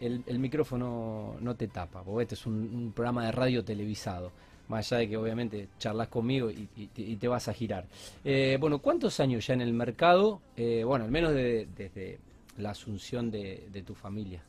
el, 0.00 0.22
el 0.26 0.38
micrófono 0.38 1.34
no 1.40 1.54
te 1.56 1.66
tapa, 1.68 2.02
porque 2.02 2.22
este 2.22 2.34
es 2.36 2.46
un, 2.46 2.54
un 2.54 2.92
programa 2.92 3.26
de 3.26 3.32
radio 3.32 3.64
televisado. 3.64 4.30
Más 4.68 4.90
allá 4.92 5.00
de 5.00 5.08
que 5.10 5.16
obviamente 5.16 5.68
charlas 5.78 6.08
conmigo 6.08 6.50
y, 6.50 6.68
y- 6.76 6.90
y 6.96 7.16
te 7.16 7.28
vas 7.28 7.46
a 7.46 7.52
girar. 7.52 7.84
Eh, 8.24 8.56
bueno, 8.60 8.80
¿cuántos 8.80 9.20
años 9.20 9.46
ya 9.46 9.54
en 9.54 9.60
el 9.60 9.72
mercado? 9.72 10.40
Eh, 10.56 10.82
bueno, 10.84 11.04
al 11.04 11.10
menos 11.12 11.32
de- 11.34 11.68
desde 11.76 12.18
la 12.58 12.70
asunción 12.70 13.30
de, 13.30 13.68
de 13.72 13.82
tu 13.82 13.94
familia. 13.94 14.42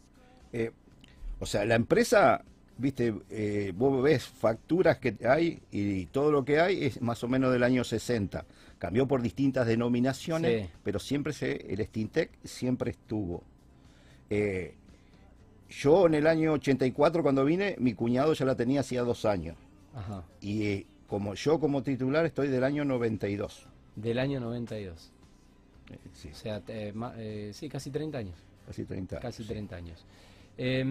O 1.39 1.46
sea, 1.46 1.66
la 1.66 1.75
empresa, 1.75 2.44
viste, 2.77 3.13
eh, 3.29 3.74
vos 3.75 4.01
ves 4.03 4.25
facturas 4.25 4.98
que 4.98 5.15
hay 5.27 5.62
y 5.72 6.05
todo 6.07 6.31
lo 6.31 6.46
que 6.46 6.60
hay 6.60 6.86
es 6.86 7.01
más 7.01 7.24
o 7.24 7.27
menos 7.27 7.51
del 7.51 7.63
año 7.63 7.84
60. 7.84 8.46
Cambió 8.79 9.07
por 9.07 9.22
distintas 9.22 9.65
denominaciones, 9.67 10.65
Sí. 10.67 10.72
pero 10.84 11.00
siempre 11.00 11.34
se, 11.34 11.74
el 11.74 11.84
Stintec 11.86 12.31
siempre 12.43 12.91
estuvo. 12.91 13.43
Eh, 14.29 14.75
yo 15.69 16.05
en 16.07 16.13
el 16.13 16.27
año 16.27 16.53
84 16.53 17.24
cuando 17.24 17.43
vine, 17.43 17.75
mi 17.79 17.93
cuñado 17.93 18.34
ya 18.34 18.46
la 18.46 18.55
tenía 18.55 18.81
hacía 18.81 19.01
dos 19.03 19.25
años. 19.25 19.55
Ajá, 19.96 20.24
Y 20.41 20.63
eh, 20.65 20.86
como 21.07 21.34
yo 21.34 21.60
como 21.60 21.81
titular 21.84 22.25
estoy 22.25 22.48
del 22.50 22.63
año 22.63 22.86
92. 22.86 23.65
del 23.96 24.19
año 24.19 24.39
92. 24.39 25.12
Eh, 25.89 25.98
sí, 26.13 26.29
O 26.31 26.36
sea, 26.36 26.62
ma- 26.93 27.15
sí, 27.51 27.67
casi 27.69 27.89
30 27.89 28.17
años. 28.19 28.36
casi 28.65 28.84
30 28.86 29.19
Casi 29.19 29.43
sí. 29.43 29.50
30 29.50 29.75
años. 29.75 30.05
Eh, 30.58 30.84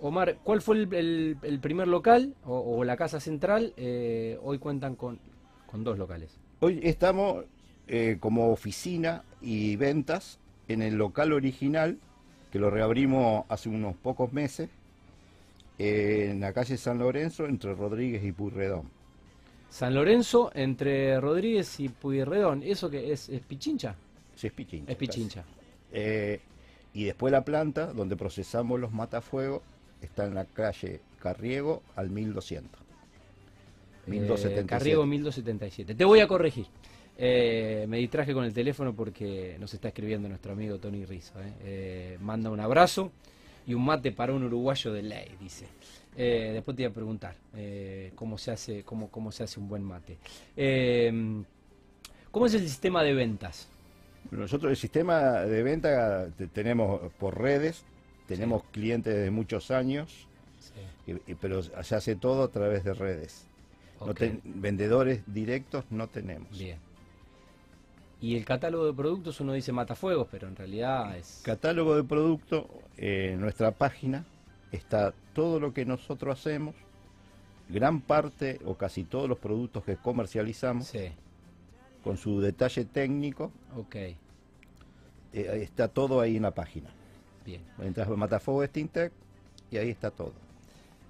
Omar, 0.00 0.38
¿cuál 0.42 0.62
fue 0.62 0.76
el, 0.76 0.94
el- 0.94 1.36
el 1.42 1.60
primer 1.60 1.88
local 1.88 2.34
o, 2.44 2.58
o 2.78 2.84
la 2.84 2.96
casa 2.96 3.20
central? 3.20 3.72
Eh, 3.76 4.38
hoy 4.42 4.58
cuentan 4.58 4.96
con, 4.96 5.18
con 5.66 5.84
dos 5.84 5.98
locales. 5.98 6.30
Hoy 6.60 6.80
estamos 6.82 7.44
eh, 7.88 8.16
como 8.20 8.50
oficina 8.50 9.22
y 9.40 9.76
ventas 9.76 10.38
en 10.68 10.82
el 10.82 10.94
local 10.94 11.32
original, 11.32 11.98
que 12.50 12.58
lo 12.58 12.70
reabrimos 12.70 13.44
hace 13.48 13.68
unos 13.68 13.96
pocos 13.96 14.32
meses, 14.32 14.70
eh, 15.78 16.28
en 16.30 16.40
la 16.40 16.52
calle 16.52 16.76
San 16.76 16.98
Lorenzo, 16.98 17.46
entre 17.46 17.74
Rodríguez 17.74 18.24
y 18.24 18.32
Puyredón. 18.32 18.90
San 19.68 19.94
Lorenzo, 19.94 20.50
entre 20.54 21.20
Rodríguez 21.20 21.78
y 21.80 21.88
Puyredón. 21.88 22.62
¿Eso 22.62 22.90
que 22.90 23.12
es, 23.12 23.28
es 23.28 23.40
Pichincha? 23.42 23.94
Sí, 24.34 24.48
es 24.48 24.52
Pichincha. 24.52 24.90
Es 24.92 24.96
Pichincha. 24.98 25.44
Eh, 25.92 26.40
y 26.94 27.04
después 27.04 27.32
la 27.32 27.44
planta, 27.44 27.92
donde 27.92 28.16
procesamos 28.16 28.80
los 28.80 28.92
matafuegos, 28.92 29.62
está 30.02 30.26
en 30.26 30.34
la 30.34 30.44
calle 30.44 31.00
Carriego 31.20 31.82
al 31.96 32.10
1200. 32.10 32.80
Eh, 34.06 34.10
1277. 34.10 34.66
Carriego 34.66 35.06
1277. 35.06 35.94
Te 35.94 36.04
voy 36.04 36.20
a 36.20 36.26
corregir. 36.26 36.66
Eh, 37.18 37.84
me 37.88 37.98
distraje 37.98 38.32
con 38.32 38.44
el 38.44 38.54
teléfono 38.54 38.94
porque 38.94 39.56
nos 39.60 39.74
está 39.74 39.88
escribiendo 39.88 40.28
nuestro 40.28 40.52
amigo 40.52 40.78
Tony 40.78 41.04
Rizzo. 41.04 41.34
eh. 41.40 41.52
Eh, 41.62 42.18
manda 42.20 42.50
un 42.50 42.60
abrazo 42.60 43.12
y 43.66 43.74
un 43.74 43.84
mate 43.84 44.10
para 44.10 44.32
un 44.32 44.42
uruguayo 44.44 44.92
de 44.92 45.02
ley, 45.02 45.28
dice. 45.38 45.66
Eh, 46.16 46.50
después 46.54 46.76
te 46.76 46.82
voy 46.82 46.90
a 46.90 46.94
preguntar 46.94 47.34
eh, 47.54 48.12
cómo 48.16 48.36
se 48.36 48.50
hace 48.50 48.82
cómo, 48.82 49.10
cómo 49.10 49.30
se 49.30 49.44
hace 49.44 49.60
un 49.60 49.68
buen 49.68 49.82
mate. 49.82 50.16
Eh, 50.56 51.42
¿Cómo 52.30 52.46
es 52.46 52.54
el 52.54 52.62
sistema 52.62 53.02
de 53.02 53.12
ventas? 53.12 53.68
Nosotros 54.30 54.70
el 54.70 54.76
sistema 54.76 55.40
de 55.40 55.62
venta 55.62 56.28
te- 56.36 56.46
tenemos 56.46 57.00
por 57.18 57.40
redes, 57.40 57.84
tenemos 58.26 58.62
clientes 58.70 59.14
de 59.16 59.30
muchos 59.30 59.70
años, 59.70 60.26
y- 61.06 61.12
y- 61.32 61.34
pero 61.34 61.62
se 61.62 61.94
hace 61.94 62.14
todo 62.16 62.44
a 62.44 62.48
través 62.48 62.84
de 62.84 62.94
redes. 62.94 63.46
No 64.00 64.06
Ok, 64.12 64.18
ten- 64.18 64.40
vendedores 64.44 65.22
directos 65.26 65.84
no 65.90 66.06
tenemos. 66.08 66.56
Bien. 66.56 66.78
Y 68.20 68.36
el 68.36 68.44
catálogo 68.44 68.86
de 68.86 68.92
productos 68.92 69.40
uno 69.40 69.52
dice 69.54 69.72
matafuegos, 69.72 70.28
pero 70.30 70.46
en 70.46 70.54
realidad 70.54 71.16
es... 71.16 71.40
Catálogo 71.44 71.96
de 71.96 72.04
producto, 72.04 72.68
eh, 72.98 73.30
en 73.32 73.40
nuestra 73.40 73.72
página 73.72 74.24
está 74.72 75.12
todo 75.34 75.58
lo 75.58 75.72
que 75.72 75.84
nosotros 75.86 76.38
hacemos, 76.38 76.74
gran 77.68 78.00
parte 78.00 78.60
o 78.64 78.74
casi 78.74 79.04
todos 79.04 79.28
los 79.28 79.38
productos 79.38 79.84
que 79.84 79.96
comercializamos, 79.96 80.86
Sí, 80.86 81.10
con 82.02 82.16
su 82.16 82.40
detalle 82.40 82.84
técnico, 82.84 83.52
ok, 83.76 83.94
eh, 83.96 84.16
está 85.32 85.88
todo 85.88 86.20
ahí 86.20 86.36
en 86.36 86.42
la 86.42 86.50
página. 86.52 86.90
bien. 87.44 87.62
Entras 87.80 88.08
a 88.08 88.16
Matafuego 88.16 88.64
Stintec 88.66 89.12
y 89.70 89.76
ahí 89.76 89.90
está 89.90 90.10
todo. 90.10 90.32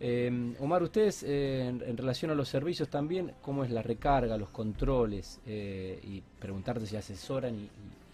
Eh, 0.03 0.55
Omar, 0.61 0.83
ustedes 0.83 1.23
eh, 1.23 1.67
en, 1.69 1.83
en 1.83 1.97
relación 1.97 2.31
a 2.31 2.35
los 2.35 2.49
servicios 2.49 2.89
también, 2.89 3.33
¿cómo 3.43 3.65
es 3.65 3.71
la 3.71 3.83
recarga, 3.83 4.37
los 4.39 4.49
controles? 4.49 5.41
Eh, 5.47 6.01
y 6.03 6.23
preguntarte 6.41 6.87
si 6.87 6.97
asesoran 6.97 7.55
y, 7.55 7.65
y 7.65 7.71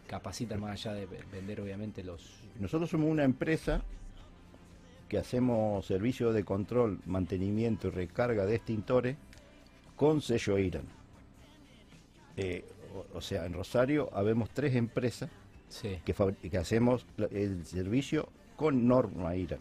capacitan 0.09 0.61
más 0.61 0.73
allá 0.73 0.95
de 0.95 1.07
ve- 1.07 1.21
vender 1.31 1.61
obviamente 1.61 2.03
los... 2.03 2.41
Nosotros 2.59 2.91
somos 2.91 3.09
una 3.09 3.23
empresa 3.25 3.83
que 5.09 5.19
hacemos 5.19 5.87
servicio 5.87 6.33
de 6.33 6.43
control, 6.43 6.99
mantenimiento 7.07 7.87
y 7.87 7.91
recarga 7.93 8.47
de 8.47 8.57
extintores 8.57 9.17
con 9.95 10.21
sello 10.21 10.59
IRAN. 10.59 10.83
Eh, 12.37 12.65
o, 12.95 13.19
o 13.19 13.21
sea, 13.21 13.47
en 13.47 13.53
Rosario 13.55 14.09
habemos 14.13 14.51
tres 14.51 14.75
empresas 14.75 15.31
Sí, 15.69 15.99
que, 16.05 16.59
hacemos 16.59 17.05
el 17.33 17.67
servicio 17.67 18.29
con 18.57 18.87
norma 18.87 19.35
IRAN. 19.35 19.59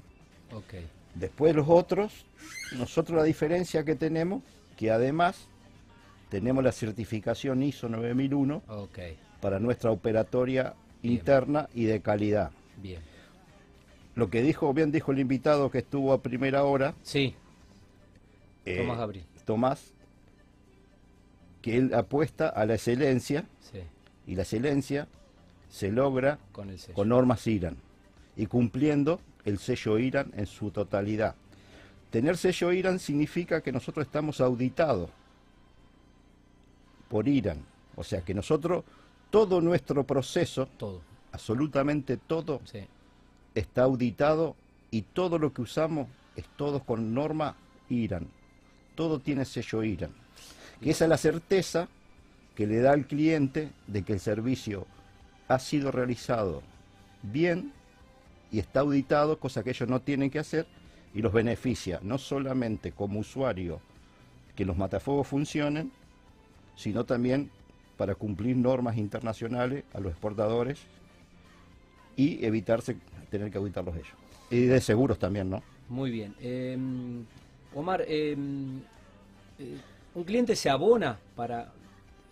ok, 0.54 0.74
Después 1.16 1.56
los 1.56 1.68
otros, 1.70 2.26
nosotros 2.78 3.18
la 3.18 3.24
diferencia 3.24 3.84
que 3.86 3.96
tenemos, 3.96 4.44
que 4.78 4.92
además 4.92 5.48
tenemos 6.30 6.64
la 6.64 6.72
certificación 6.72 7.64
ISO 7.64 7.88
9001 7.90 8.62
ok, 8.68 9.00
para 9.42 9.60
nuestra 9.60 9.92
operatoria 9.92 10.76
Bien. 11.02 11.16
interna 11.16 11.70
y 11.74 11.86
de 11.86 12.02
calidad. 12.02 12.52
bien. 12.82 13.02
Lo 14.16 14.30
que 14.30 14.42
dijo, 14.42 14.74
bien 14.74 14.92
dijo 14.92 15.12
el 15.12 15.20
invitado 15.20 15.70
que 15.72 15.80
estuvo 15.80 16.14
a 16.14 16.22
primera 16.22 16.64
hora, 16.64 16.94
Sí, 17.02 17.36
eh, 18.66 18.78
Tomás 18.78 18.98
Gabriel. 18.98 19.26
Tomás, 19.46 19.94
que 21.66 21.78
él 21.78 21.96
apuesta 21.96 22.48
a 22.48 22.64
la 22.68 22.76
excelencia 22.76 23.44
Sí, 23.60 23.80
y 24.28 24.36
la 24.36 24.44
excelencia 24.44 25.08
se 25.68 25.92
logra 25.92 26.38
con 26.52 26.70
el 26.70 26.78
sello. 26.78 26.94
con 26.94 27.10
normas 27.10 27.48
IRAN 27.48 27.76
y 28.38 28.46
cumpliendo 28.46 29.20
el 29.46 29.58
sello 29.58 29.98
IRAN 29.98 30.32
en 30.38 30.46
su 30.46 30.70
totalidad. 30.70 31.34
Tener 32.12 32.38
sello 32.38 32.72
IRAN 32.72 33.00
significa 33.00 33.62
que 33.62 33.72
nosotros 33.72 34.06
estamos 34.06 34.42
auditados 34.42 35.10
por 37.10 37.28
IRAN, 37.28 37.66
o 37.96 38.04
sea 38.04 38.22
que 38.22 38.36
nosotros, 38.36 38.84
todo 39.32 39.60
nuestro 39.60 40.04
proceso, 40.04 40.68
Todo, 40.78 41.02
absolutamente 41.32 42.18
todo, 42.18 42.62
sí, 42.66 42.82
está 43.56 43.86
auditado 43.86 44.56
y 44.92 45.02
todo 45.02 45.40
lo 45.40 45.52
que 45.52 45.64
usamos 45.64 46.08
es 46.36 46.46
todo 46.58 46.84
con 46.84 47.12
norma 47.16 47.56
IRAN. 47.90 48.28
Todo 48.94 49.18
tiene 49.20 49.46
sello 49.46 49.84
IRAN. 49.84 50.12
Que 50.82 50.92
esa 50.92 51.06
es 51.06 51.10
la 51.10 51.18
certeza 51.18 51.88
que 52.56 52.68
le 52.68 52.80
da 52.80 52.92
al 52.92 53.06
cliente 53.06 53.70
de 53.88 54.04
que 54.04 54.14
el 54.14 54.20
servicio 54.20 54.88
ha 55.48 55.60
sido 55.60 55.92
realizado 55.92 56.64
bien 57.22 57.72
y 58.52 58.60
está 58.60 58.82
auditado, 58.82 59.40
cosa 59.40 59.64
que 59.64 59.72
ellos 59.72 59.90
no 59.90 60.02
tienen 60.02 60.30
que 60.30 60.40
hacer, 60.40 60.66
y 61.14 61.22
los 61.22 61.34
beneficia 61.34 62.00
no 62.02 62.18
solamente 62.18 62.92
como 62.92 63.20
usuario 63.20 63.80
que 64.56 64.66
los 64.66 64.78
matafuegos 64.78 65.28
funcionen, 65.28 65.92
sino 66.76 67.06
también 67.06 67.50
para 67.98 68.16
cumplir 68.16 68.56
normas 68.58 68.98
internacionales 68.98 69.84
a 69.94 70.00
los 70.00 70.12
exportadores 70.12 70.80
y 72.16 72.44
evitarse 72.46 72.98
tener 73.30 73.52
que 73.52 73.58
auditarlos 73.58 73.96
ellos. 73.96 74.14
Y 74.50 74.66
de 74.66 74.80
seguros 74.80 75.20
también, 75.20 75.50
¿no? 75.50 75.64
muy 75.90 76.12
bien. 76.12 76.36
Eh, 76.40 76.78
Omar, 77.74 78.04
eh, 78.08 78.36
eh, 79.60 79.78
¿un 80.16 80.24
cliente 80.24 80.56
se 80.56 80.70
abona 80.70 81.18
para... 81.36 81.72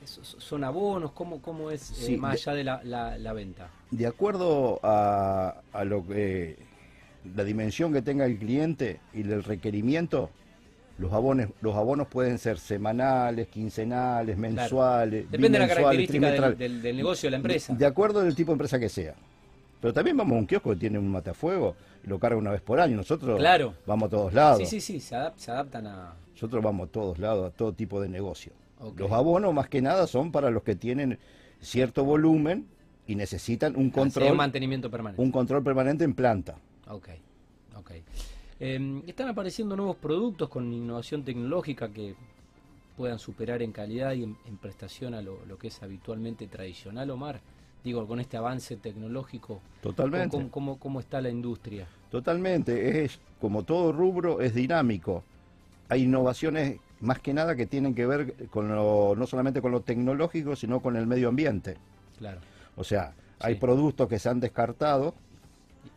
so- 0.05 0.23
so- 0.23 0.39
¿Son 0.39 0.63
abonos? 0.63 1.11
¿Cómo, 1.11 1.41
cómo 1.41 1.69
es 1.71 2.07
eh, 2.09 2.17
más 2.17 2.35
allá 2.47 2.53
de 2.57 2.63
la, 2.63 2.81
la- 2.83 3.17
la 3.17 3.33
venta? 3.33 3.69
De 3.91 4.07
acuerdo 4.07 4.79
a, 4.83 5.61
a 5.71 5.83
lo 5.85 6.05
que 6.07 6.57
la 7.35 7.43
dimensión 7.43 7.93
que 7.93 8.01
tenga 8.01 8.25
el 8.25 8.37
cliente 8.37 8.99
y 9.13 9.21
el 9.21 9.43
requerimiento, 9.43 10.29
los 10.97 11.13
abonos, 11.13 11.47
los 11.61 11.75
abonos 11.75 12.07
pueden 12.07 12.37
ser 12.37 12.57
semanales, 12.59 13.47
quincenales, 13.47 14.37
mensuales, 14.37 15.29
Depende 15.31 15.59
de 15.59 15.67
la 15.67 15.73
característica 15.73 16.31
del, 16.31 16.57
del- 16.57 16.81
del 16.81 16.97
negocio 16.97 17.27
de 17.27 17.31
la 17.31 17.37
empresa. 17.37 17.73
De 17.73 17.85
acuerdo 17.85 18.19
al 18.21 18.35
tipo 18.35 18.51
de 18.51 18.53
empresa 18.55 18.79
que 18.79 18.89
sea. 18.89 19.15
Pero 19.81 19.93
también 19.93 20.15
vamos 20.15 20.35
a 20.35 20.39
un 20.39 20.47
kiosco 20.47 20.69
que 20.71 20.77
tiene 20.77 20.97
un 20.97 21.09
matafuego 21.09 21.75
lo 22.05 22.19
carga 22.19 22.37
una 22.37 22.51
vez 22.51 22.61
por 22.61 22.79
año. 22.79 22.95
Nosotros 22.97 23.37
Claro. 23.37 23.73
vamos 23.85 24.07
a 24.07 24.09
todos 24.09 24.33
lados. 24.33 24.57
Sí, 24.59 24.65
sí, 24.65 24.79
sí, 24.81 24.99
se, 24.99 25.15
adap- 25.15 25.33
se 25.37 25.51
adaptan 25.51 25.87
a... 25.87 26.13
Nosotros 26.43 26.62
vamos 26.62 26.89
a 26.89 26.91
todos 26.91 27.19
lados, 27.19 27.53
a 27.53 27.55
todo 27.55 27.71
tipo 27.71 28.01
de 28.01 28.09
negocio. 28.09 28.51
Los 28.97 29.09
abonos 29.13 29.53
más 29.53 29.69
que 29.69 29.81
nada 29.81 30.07
son 30.07 30.29
para 30.33 30.51
los 30.51 30.62
que 30.63 30.75
tienen 30.75 31.17
cierto 31.62 32.03
volumen 32.03 32.67
y 33.07 33.15
necesitan 33.15 33.77
un 33.77 33.89
control, 33.89 34.31
un 34.31 34.38
mantenimiento 34.38 34.91
permanente. 34.91 35.21
un 35.21 35.31
control 35.31 35.63
permanente 35.63 36.03
en 36.03 36.13
planta. 36.13 36.57
Ok, 36.89 37.07
ok. 37.77 37.91
Eh, 38.59 39.01
están 39.07 39.29
apareciendo 39.29 39.77
nuevos 39.77 39.95
productos 39.95 40.50
con 40.50 40.73
innovación 40.73 41.23
tecnológica 41.23 41.93
que 41.93 42.13
puedan 42.97 43.19
superar 43.19 43.62
en 43.62 43.71
calidad 43.71 44.12
y 44.12 44.23
en, 44.23 44.35
en 44.45 44.57
prestación 44.57 45.13
a 45.13 45.21
lo, 45.21 45.45
lo 45.45 45.57
que 45.57 45.69
es 45.69 45.81
habitualmente 45.81 46.47
tradicional, 46.47 47.09
Omar. 47.09 47.39
Digo, 47.85 48.05
con 48.05 48.19
este 48.19 48.35
avance 48.35 48.75
tecnológico, 48.75 49.62
Totalmente. 49.81 50.35
¿cómo, 50.35 50.51
cómo, 50.51 50.77
cómo 50.77 51.00
está 51.00 51.21
la 51.21 51.29
industria? 51.29 51.88
Totalmente, 52.12 53.05
es 53.05 53.17
como 53.39 53.63
todo 53.63 53.93
rubro 53.93 54.41
es 54.41 54.53
dinámico. 54.53 55.23
Hay 55.93 56.03
innovaciones 56.05 56.79
más 57.01 57.19
que 57.19 57.33
nada 57.35 57.55
que 57.55 57.67
tienen 57.67 57.93
que 57.93 58.07
ver 58.07 58.47
con 58.50 58.67
lo, 58.67 59.13
no 59.15 59.27
solamente 59.27 59.62
con 59.62 59.71
lo 59.71 59.81
tecnológico, 59.81 60.55
sino 60.55 60.79
con 60.81 60.95
el 60.95 61.05
medio 61.05 61.29
ambiente. 61.29 61.77
Claro, 62.17 62.39
O 62.75 62.83
sea, 62.83 63.13
hay 63.39 63.53
Sí. 63.53 63.59
productos 63.59 64.07
que 64.09 64.17
se 64.17 64.27
han 64.29 64.39
descartado 64.39 65.13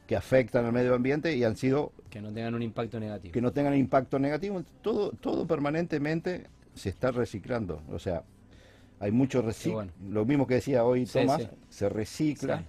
que 0.06 0.14
afectan 0.16 0.66
al 0.66 0.72
medio 0.72 0.94
ambiente 0.94 1.34
y 1.34 1.44
han 1.44 1.56
sido 1.56 1.92
que 2.10 2.20
no 2.20 2.30
tengan 2.30 2.54
un 2.54 2.62
impacto 2.62 3.00
negativo. 3.00 3.32
que 3.32 3.40
no 3.40 3.52
tengan 3.52 3.74
impacto 3.74 4.18
negativo. 4.18 4.62
Todo, 4.82 5.12
todo 5.12 5.46
permanentemente 5.46 6.44
se 6.74 6.90
está 6.90 7.10
reciclando. 7.10 7.80
O 7.90 7.98
sea, 7.98 8.22
hay 9.00 9.10
mucho 9.12 9.40
reciclo. 9.40 9.76
bueno. 9.76 9.92
Lo 10.10 10.26
mismo 10.26 10.46
que 10.46 10.54
decía 10.56 10.84
hoy 10.84 11.06
Sí, 11.06 11.20
Tomás, 11.20 11.42
sí. 11.42 11.48
se 11.70 11.88
recicla. 11.88 12.64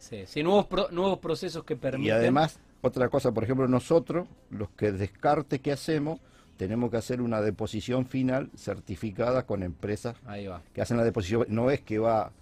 Sí, 0.00 0.42
nuevos, 0.42 0.66
pro- 0.66 0.90
nuevos 0.90 1.20
procesos 1.20 1.62
que 1.64 1.76
permiten... 1.76 2.08
Y 2.08 2.10
además, 2.10 2.58
otra 2.82 3.08
cosa, 3.08 3.30
por 3.32 3.44
ejemplo, 3.44 3.68
nosotros, 3.68 4.26
los 4.50 4.68
que 4.70 4.90
descarte 4.92 5.60
que 5.60 5.70
hacemos, 5.72 6.18
tenemos 6.56 6.90
que 6.90 6.96
hacer 6.96 7.20
una 7.20 7.40
deposición 7.40 8.06
final 8.06 8.50
certificada 8.56 9.44
con 9.46 9.62
empresas 9.62 10.16
Ahí 10.26 10.46
va. 10.46 10.62
que 10.72 10.80
hacen 10.82 10.96
la 10.96 11.04
deposición. 11.04 11.46
No 11.48 11.70
es 11.70 11.80
que 11.80 11.98
va 11.98 12.32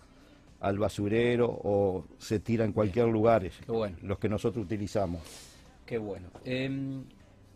al 0.60 0.78
basurero 0.78 1.48
o 1.50 2.04
se 2.18 2.38
tira 2.38 2.64
en 2.64 2.72
cualquier 2.72 3.08
lugar, 3.08 3.42
Qué 3.64 3.72
bueno. 3.72 3.96
los 4.02 4.18
que 4.18 4.28
nosotros 4.28 4.64
utilizamos. 4.64 5.20
Qué 5.84 5.98
bueno. 5.98 6.28
Em, 6.44 7.04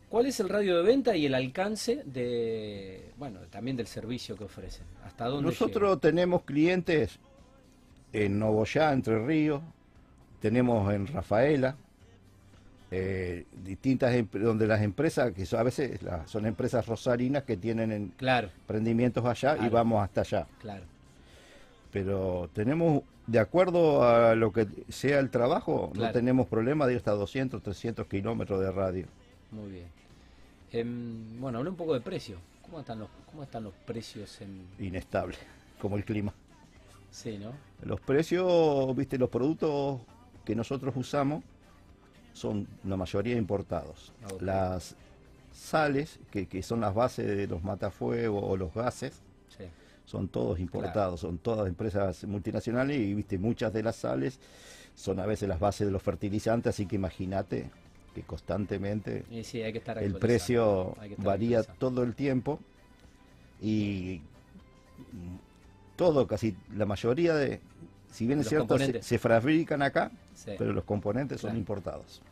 ¿Cuál 0.09 0.27
es 0.27 0.39
el 0.41 0.49
radio 0.49 0.77
de 0.79 0.83
venta 0.83 1.17
y 1.17 1.27
el 1.27 1.35
alcance 1.35 2.03
de, 2.05 3.13
bueno, 3.17 3.41
también 3.51 3.77
del 3.77 3.87
servicio 3.87 4.37
que 4.37 4.45
ofrecen? 4.45 4.87
¿Hasta 5.05 5.27
dónde 5.27 5.51
Nosotros 5.51 6.01
tenemos 6.01 6.43
clientes 6.43 7.19
en 8.13 8.39
Novoyá, 8.39 8.93
Entre 8.93 9.19
Ríos, 9.25 9.63
tenemos 10.41 10.93
en 10.95 11.07
Rafaela, 11.09 11.77
eh, 12.91 13.45
distintas 13.65 14.15
em- 14.15 14.29
donde 14.33 14.67
las 14.67 14.81
empresas, 14.83 15.33
que 15.33 15.45
son- 15.45 15.59
a 15.61 15.63
veces 15.65 16.03
la- 16.03 16.27
son 16.27 16.47
empresas 16.47 16.87
rosarinas 16.87 17.43
que 17.43 17.57
tienen 17.57 17.91
en 17.93 18.09
Claro, 18.17 18.49
emprendimientos 18.61 19.25
allá 19.25 19.57
y 19.65 19.69
vamos 19.69 20.03
hasta 20.03 20.21
allá. 20.21 20.47
claro. 20.61 20.85
Pero 21.93 22.51
tenemos, 22.53 23.03
de 23.27 23.39
acuerdo 23.39 24.03
a 24.05 24.35
lo 24.35 24.53
que 24.53 24.67
sea 24.89 25.19
el 25.19 25.31
trabajo, 25.31 25.91
Claro. 25.93 26.09
no 26.09 26.13
tenemos 26.13 26.47
problema 26.47 26.87
de 26.87 26.93
ir 26.95 26.99
hasta 26.99 27.13
200, 27.13 27.63
300 27.63 28.07
kilómetros 28.07 28.61
de 28.61 28.71
radio. 28.71 29.07
Muy 29.51 29.71
bien. 29.71 29.87
Em, 30.73 31.41
bueno, 31.41 31.59
hablé 31.59 31.71
un 31.71 31.77
poco 31.77 31.95
de 31.95 32.01
precio. 32.01 32.37
¿Cómo 32.63 32.81
están 32.81 32.99
los, 32.99 33.09
cómo 33.31 33.45
están 33.45 33.63
los 33.65 33.73
precios 33.87 34.41
en... 34.41 34.67
Inestable, 34.79 35.37
como 35.81 35.97
el 35.97 36.05
clima. 36.05 36.35
Sí, 37.11 37.39
¿no? 37.39 37.53
Los 37.83 38.01
precios, 38.01 38.95
viste, 38.97 39.17
los 39.17 39.31
productos 39.31 40.01
que 40.45 40.55
nosotros 40.55 40.95
usamos 40.97 41.43
son 42.37 42.69
la 42.85 42.97
mayoría 42.97 43.35
importados. 43.37 44.13
Ah, 44.23 44.35
ok. 44.35 44.43
Las 44.43 44.95
sales, 45.53 46.21
que, 46.31 46.47
que 46.47 46.63
son 46.63 46.83
las 46.83 46.95
bases 46.95 47.27
de 47.27 47.47
los 47.47 47.63
matafuegos 47.65 48.45
o 48.47 48.57
los 48.57 48.75
gases, 48.75 49.23
Sí. 49.49 49.65
son 50.05 50.29
todos 50.29 50.61
importados, 50.61 51.21
son 51.21 51.39
todas 51.39 51.67
empresas 51.67 52.25
multinacionales 52.25 52.99
y 52.99 53.15
viste, 53.15 53.39
muchas 53.39 53.73
de 53.73 53.83
las 53.83 53.97
sales 53.97 54.39
son 54.95 55.19
a 55.19 55.25
veces 55.25 55.49
las 55.49 55.59
bases 55.59 55.87
de 55.87 55.93
los 55.93 56.03
fertilizantes, 56.03 56.71
así 56.75 56.85
que 56.85 56.97
imagínate 56.97 57.71
que 58.15 58.23
constantemente 58.23 59.25
Y 59.31 59.45
sí, 59.45 59.63
hay 59.63 59.73
que 59.73 59.79
estar 59.79 59.97
el 59.99 60.15
precio 60.17 60.95
estar 61.03 61.25
varía 61.25 61.63
todo 61.63 62.03
el 62.03 62.15
tiempo 62.15 62.61
y 63.63 64.21
todo, 65.97 66.27
casi 66.27 66.55
la 66.75 66.85
mayoría 66.85 67.35
de, 67.35 67.61
si 68.13 68.27
bien 68.27 68.41
es 68.41 68.49
cierto, 68.49 68.79
se, 68.79 69.03
se 69.03 69.19
fabrican 69.19 69.81
acá, 69.81 70.11
Sí. 70.37 70.53
pero 70.57 70.73
los 70.73 70.85
componentes 70.85 71.41
son 71.41 71.49
Claro. 71.49 71.59
importados. 71.59 72.23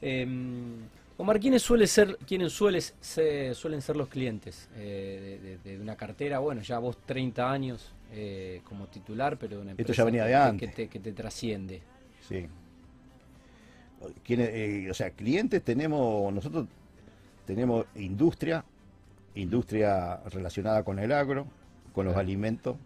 Em, 0.00 0.76
Omar, 1.18 1.40
¿quiénes, 1.40 1.62
suele 1.62 1.86
ser, 1.86 2.16
quiénes 2.26 2.52
sueles 2.52 2.94
se- 3.00 3.54
suelen 3.54 3.80
ser 3.80 3.96
los 3.96 4.08
clientes 4.08 4.68
eh, 4.76 5.38
de, 5.42 5.58
de- 5.58 5.76
de 5.76 5.82
una 5.82 5.96
cartera? 5.96 6.38
Bueno, 6.40 6.60
ya 6.62 6.78
vos 6.78 6.98
30 7.06 7.50
años 7.50 7.92
eh, 8.12 8.60
como 8.64 8.86
titular, 8.86 9.36
pero 9.38 9.56
de 9.56 9.62
una 9.62 9.70
Esto 9.72 9.82
empresa 9.82 10.02
ya 10.02 10.04
venía 10.04 10.22
que- 10.22 10.28
de 10.28 10.32
que- 10.34 10.42
antes. 10.42 10.68
Que, 10.70 10.76
te, 10.76 10.88
que 10.88 11.00
te 11.00 11.12
trasciende. 11.12 11.82
Sí. 12.28 12.46
¿Quiénes, 14.24 14.50
eh, 14.52 14.88
o 14.90 14.94
sea, 14.94 15.10
clientes 15.10 15.62
tenemos, 15.62 16.32
nosotros 16.32 16.66
tenemos 17.46 17.86
industria, 17.96 18.62
industria 19.34 20.18
relacionada 20.30 20.84
con 20.84 20.98
el 20.98 21.10
agro, 21.12 21.46
con 21.94 22.04
los 22.04 22.12
Claro. 22.12 22.26
alimentos, 22.26 22.76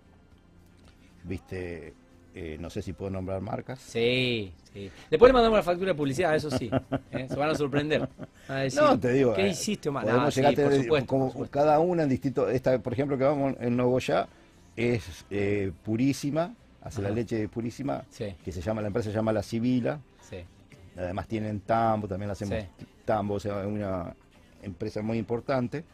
viste, 1.24 1.94
eh, 2.34 2.56
no 2.60 2.70
sé 2.70 2.82
si 2.82 2.92
puedo 2.92 3.10
nombrar 3.10 3.40
marcas. 3.40 3.80
Sí, 3.80 4.52
sí. 4.72 4.90
Después 5.10 5.28
le 5.28 5.32
mandamos 5.32 5.58
la 5.58 5.62
factura 5.62 5.92
de 5.92 5.96
publicidad, 5.96 6.34
eso 6.36 6.50
sí. 6.50 6.70
¿eh? 7.12 7.26
Se 7.28 7.36
van 7.36 7.50
a 7.50 7.54
sorprender. 7.54 8.08
Van 8.48 8.58
a 8.58 8.60
decir, 8.60 8.80
No, 8.80 8.98
te 8.98 9.12
digo. 9.12 9.34
¿Qué 9.34 9.46
eh, 9.46 9.50
hiciste, 9.50 9.88
Omar? 9.88 10.04
podemos 10.04 10.26
Ah, 10.26 10.30
sí, 10.30 10.56
por 10.56 10.74
supuesto, 10.74 11.06
como 11.06 11.24
por 11.24 11.32
supuesto. 11.32 11.58
cada 11.58 11.78
una 11.80 12.02
en 12.04 12.08
distinto. 12.08 12.48
Esta, 12.48 12.78
por 12.78 12.92
ejemplo, 12.92 13.18
que 13.18 13.24
vamos 13.24 13.54
en 13.60 13.76
Novoyá 13.76 14.28
es 14.76 15.24
eh, 15.30 15.72
purísima, 15.84 16.54
hace 16.82 17.02
la 17.02 17.10
leche 17.10 17.48
purísima, 17.48 18.04
Sí, 18.10 18.34
que 18.44 18.52
se 18.52 18.60
llama, 18.60 18.80
la 18.80 18.86
empresa 18.86 19.10
se 19.10 19.14
llama 19.16 19.32
La 19.32 19.42
Sibila. 19.42 20.00
sí. 20.28 20.36
Además 20.96 21.28
tienen 21.28 21.60
tambo, 21.60 22.06
también 22.08 22.28
le 22.28 22.32
hacemos 22.32 22.58
tambo, 23.04 23.34
o 23.34 23.40
sea, 23.40 23.60
es 23.62 23.66
una 23.66 24.14
empresa 24.62 25.00
muy 25.02 25.18
importante. 25.18 25.84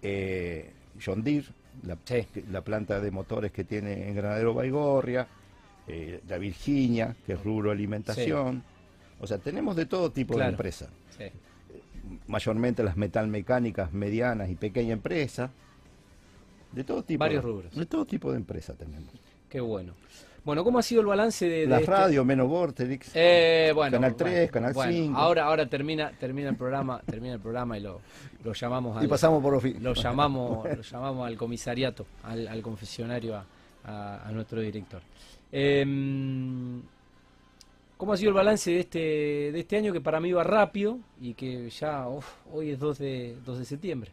Eh, 0.00 0.70
John 1.04 1.22
Deere, 1.22 1.46
la, 1.84 1.96
Sí. 2.04 2.26
la 2.50 2.62
planta 2.62 3.00
de 3.00 3.10
motores 3.10 3.52
que 3.52 3.64
tiene 3.64 4.08
en 4.08 4.14
Granadero 4.16 4.54
Baigorria, 4.54 5.26
eh, 5.88 6.20
la 6.28 6.38
Virginia, 6.38 7.14
que 7.26 7.34
es 7.34 7.42
rubro 7.44 7.70
alimentación. 7.70 8.62
O 9.20 9.26
sea, 9.26 9.38
tenemos 9.38 9.76
de 9.76 9.86
todo 9.86 10.10
tipo 10.10 10.34
Claro. 10.34 10.50
de 10.50 10.54
empresas. 10.54 10.88
sí. 11.16 11.24
Mayormente 12.28 12.84
las 12.84 12.96
metalmecánicas 12.96 13.92
medianas 13.92 14.48
y 14.48 14.54
pequeñas 14.54 14.92
empresas. 14.92 15.50
De 16.70 16.84
todo 16.84 17.02
tipo. 17.02 17.18
Varios 17.20 17.42
de, 17.42 17.50
rubros. 17.50 17.74
De 17.74 17.86
todo 17.86 18.04
tipo 18.04 18.30
de 18.30 18.36
empresas 18.36 18.76
tenemos. 18.76 19.12
Qué 19.48 19.60
bueno. 19.60 19.94
Bueno, 20.44 20.62
¿cómo 20.62 20.78
ha 20.78 20.82
sido 20.82 21.00
el 21.00 21.08
balance 21.08 21.48
de, 21.48 21.60
de 21.62 21.66
Las 21.66 21.80
este- 21.80 21.90
radios, 21.90 22.24
menos 22.24 22.48
Vortex. 22.48 23.10
Eh, 23.14 23.72
bueno, 23.74 23.96
Canal 23.96 24.12
bueno, 24.12 24.32
3, 24.32 24.50
Canal 24.52 24.72
bueno, 24.74 24.92
5. 24.92 25.18
Ahora, 25.18 25.44
ahora 25.46 25.66
termina, 25.66 26.12
termina 26.12 26.48
el 26.50 26.56
programa, 26.56 27.00
termina 27.04 27.34
el 27.34 27.40
programa 27.40 27.76
y 27.76 27.80
lo, 27.80 28.00
lo 28.44 28.52
llamamos 28.52 28.96
y 28.96 29.00
al, 29.04 29.08
pasamos 29.08 29.42
por 29.42 29.54
ofi- 29.60 29.76
lo 29.80 29.92
llamamos, 29.94 30.64
lo 30.76 30.82
llamamos 30.82 31.26
al 31.26 31.36
comisariato, 31.36 32.06
al, 32.22 32.46
al 32.46 32.62
confesionario 32.62 33.34
a, 33.36 33.44
a- 33.84 34.28
a 34.28 34.30
nuestro 34.32 34.60
director. 34.60 35.02
Em, 35.50 36.80
¿Cómo 37.96 38.12
ha 38.12 38.16
sido 38.16 38.28
el 38.28 38.34
balance 38.36 38.70
de 38.70 38.80
este, 38.80 38.98
de 39.52 39.58
este 39.58 39.76
año 39.78 39.92
que 39.92 40.00
para 40.02 40.20
mí 40.20 40.30
va 40.30 40.44
rápido 40.44 40.98
y 41.20 41.34
que 41.34 41.70
ya 41.70 42.06
uf, 42.06 42.26
hoy 42.52 42.70
es 42.70 42.78
2 42.78 42.98
de, 42.98 43.36
2 43.44 43.58
de 43.58 43.64
septiembre? 43.64 44.10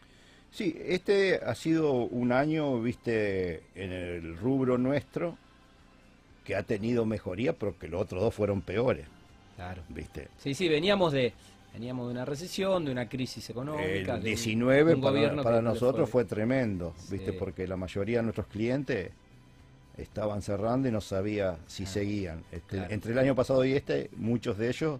Sí, 0.53 0.79
este 0.85 1.37
ha 1.43 1.55
sido 1.55 1.93
un 1.93 2.31
año, 2.31 2.79
viste, 2.79 3.63
en 3.73 3.91
el 3.91 4.37
rubro 4.37 4.77
nuestro, 4.77 5.35
que 6.45 6.55
ha 6.55 6.61
tenido 6.61 7.05
mejoría, 7.07 7.53
pero 7.53 7.75
que 7.79 7.87
los 7.87 8.01
otros 8.03 8.21
dos 8.21 8.35
fueron 8.35 8.61
peores, 8.61 9.07
Claro. 9.55 9.81
viste. 9.89 10.27
Sí, 10.37 10.53
sí, 10.53 10.69
veníamos 10.69 11.11
de 11.11 11.33
veníamos 11.73 12.05
de 12.05 12.11
una 12.11 12.23
recesión, 12.25 12.85
de 12.85 12.91
una 12.91 13.09
crisis 13.09 13.49
económica. 13.49 13.87
El 13.89 14.05
de 14.05 14.11
un- 14.13 14.21
19 14.23 14.93
un 14.93 15.01
para, 15.01 15.59
nosotros 15.59 16.07
fue, 16.07 16.23
tremendo, 16.23 16.93
viste, 17.09 17.33
porque 17.33 17.67
la 17.67 17.75
mayoría 17.75 18.17
de 18.17 18.23
nuestros 18.23 18.45
clientes 18.45 19.09
estaban 19.97 20.43
cerrando 20.43 20.87
y 20.87 20.91
no 20.91 21.01
sabía 21.01 21.57
si 21.65 21.83
Ah, 21.83 21.87
seguían. 21.87 22.43
Este, 22.51 22.77
claro. 22.77 22.93
Entre 22.93 23.11
el 23.13 23.17
año 23.17 23.33
pasado 23.33 23.65
y 23.65 23.73
este, 23.73 24.11
muchos 24.17 24.59
de 24.59 24.67
ellos, 24.69 24.99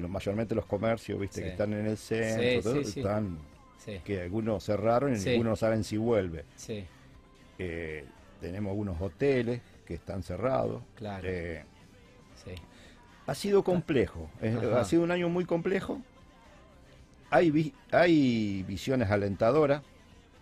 lo- 0.00 0.08
mayormente 0.08 0.54
los 0.54 0.66
comercios, 0.66 1.18
viste, 1.18 1.38
Sí. 1.38 1.42
que 1.42 1.48
están 1.50 1.72
en 1.72 1.86
el 1.86 1.96
centro, 1.96 2.42
Sí, 2.42 2.60
todo, 2.62 2.80
están, 2.80 3.38
Sí, 3.84 4.00
que 4.04 4.22
algunos 4.22 4.64
cerraron 4.64 5.12
y 5.14 5.16
Sí. 5.16 5.30
ninguno 5.30 5.56
saben 5.56 5.82
si 5.84 5.96
vuelve. 5.96 6.44
sí, 6.56 6.84
Eh, 7.58 8.04
tenemos 8.40 8.70
algunos 8.70 9.00
hoteles 9.00 9.60
que 9.86 9.94
están 9.94 10.22
cerrados. 10.22 10.82
Claro. 10.96 11.26
Eh, 11.28 11.64
ha 13.26 13.34
sido 13.36 13.62
complejo, 13.62 14.28
eh, 14.40 14.56
Ajá. 14.58 14.80
ha 14.80 14.84
sido 14.84 15.02
un 15.02 15.10
año 15.12 15.28
muy 15.28 15.44
complejo. 15.44 16.00
Hay, 17.30 17.50
vi- 17.50 17.72
hay 17.92 18.64
visiones 18.64 19.10
alentadoras. 19.10 19.82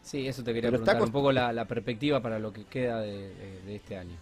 Sí, 0.03 0.26
eso 0.26 0.42
te 0.42 0.55
quería 0.55 0.68
está 0.70 0.79
preguntar, 0.79 1.03
un 1.03 1.12
poco 1.12 1.31
la, 1.31 1.53
la 1.53 1.66
perspectiva 1.66 2.20
para 2.22 2.38
lo 2.38 2.53
que 2.55 2.64
queda 2.64 3.00
de, 3.03 3.35
de- 3.35 3.61
de 3.62 3.76
este 3.76 3.96
año. 3.98 4.16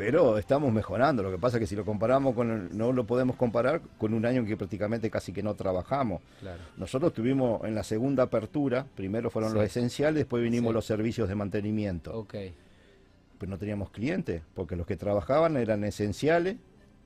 Pero 0.00 0.38
estamos 0.38 0.72
mejorando. 0.72 1.22
Lo 1.22 1.30
que 1.30 1.38
pasa 1.38 1.56
es 1.56 1.60
que 1.60 1.66
si 1.66 1.76
lo 1.76 1.84
comparamos 1.84 2.34
con 2.34 2.50
el- 2.50 2.76
no 2.78 2.92
lo 2.92 3.06
podemos 3.06 3.36
comparar 3.36 3.80
con 3.98 4.14
un 4.14 4.24
año 4.24 4.40
en 4.40 4.46
que 4.46 4.56
prácticamente 4.56 5.10
casi 5.10 5.32
que 5.32 5.42
no 5.42 5.54
trabajamos. 5.54 6.22
Claro. 6.40 6.60
Nosotros 6.76 7.12
tuvimos 7.12 7.62
en 7.64 7.74
la 7.74 7.82
segunda 7.84 8.22
apertura, 8.24 8.86
primero 8.94 9.30
fueron 9.30 9.50
Sí. 9.52 9.56
los 9.56 9.64
esenciales, 9.66 10.14
después 10.16 10.42
vinimos 10.42 10.70
Sí. 10.70 10.74
los 10.74 10.86
servicios 10.86 11.28
de 11.28 11.34
mantenimiento. 11.34 12.12
Ok, 12.18 12.34
Pero 13.38 13.50
no 13.50 13.56
teníamos 13.58 13.90
clientes, 13.90 14.42
porque 14.54 14.76
los 14.76 14.86
que 14.86 14.96
trabajaban 14.96 15.56
eran 15.56 15.82
esenciales, 15.84 16.56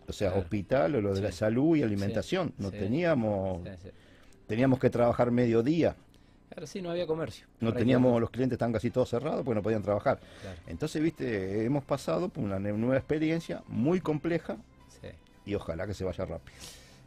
o 0.08 0.12
sea, 0.12 0.30
Claro. 0.30 0.42
hospital 0.42 0.94
o 0.96 1.00
lo 1.00 1.14
de 1.14 1.20
la 1.20 1.30
salud 1.32 1.76
y 1.76 1.82
alimentación. 1.84 2.52
No 2.58 2.70
teníamos, 2.72 3.60
teníamos 4.48 4.78
que 4.80 4.90
trabajar 4.90 5.30
mediodía. 5.30 5.94
Claro, 6.54 6.66
sí, 6.68 6.80
no 6.80 6.90
había 6.90 7.06
comercio. 7.06 7.46
No 7.60 7.72
teníamos, 7.72 8.20
los 8.20 8.30
clientes 8.30 8.54
estaban 8.54 8.72
casi 8.72 8.90
todos 8.90 9.08
cerrados 9.10 9.42
porque 9.44 9.56
no 9.56 9.62
podían 9.62 9.82
trabajar. 9.82 10.20
Claro, 10.40 10.56
Entonces, 10.68 11.02
viste, 11.02 11.64
hemos 11.64 11.82
pasado 11.84 12.28
por 12.28 12.44
una 12.44 12.58
nueva 12.60 12.96
experiencia 12.96 13.62
muy 13.66 14.00
compleja 14.00 14.56
sí, 15.00 15.08
y 15.46 15.54
ojalá 15.56 15.86
que 15.86 15.94
se 15.94 16.04
vaya 16.04 16.24
rápido. 16.24 16.56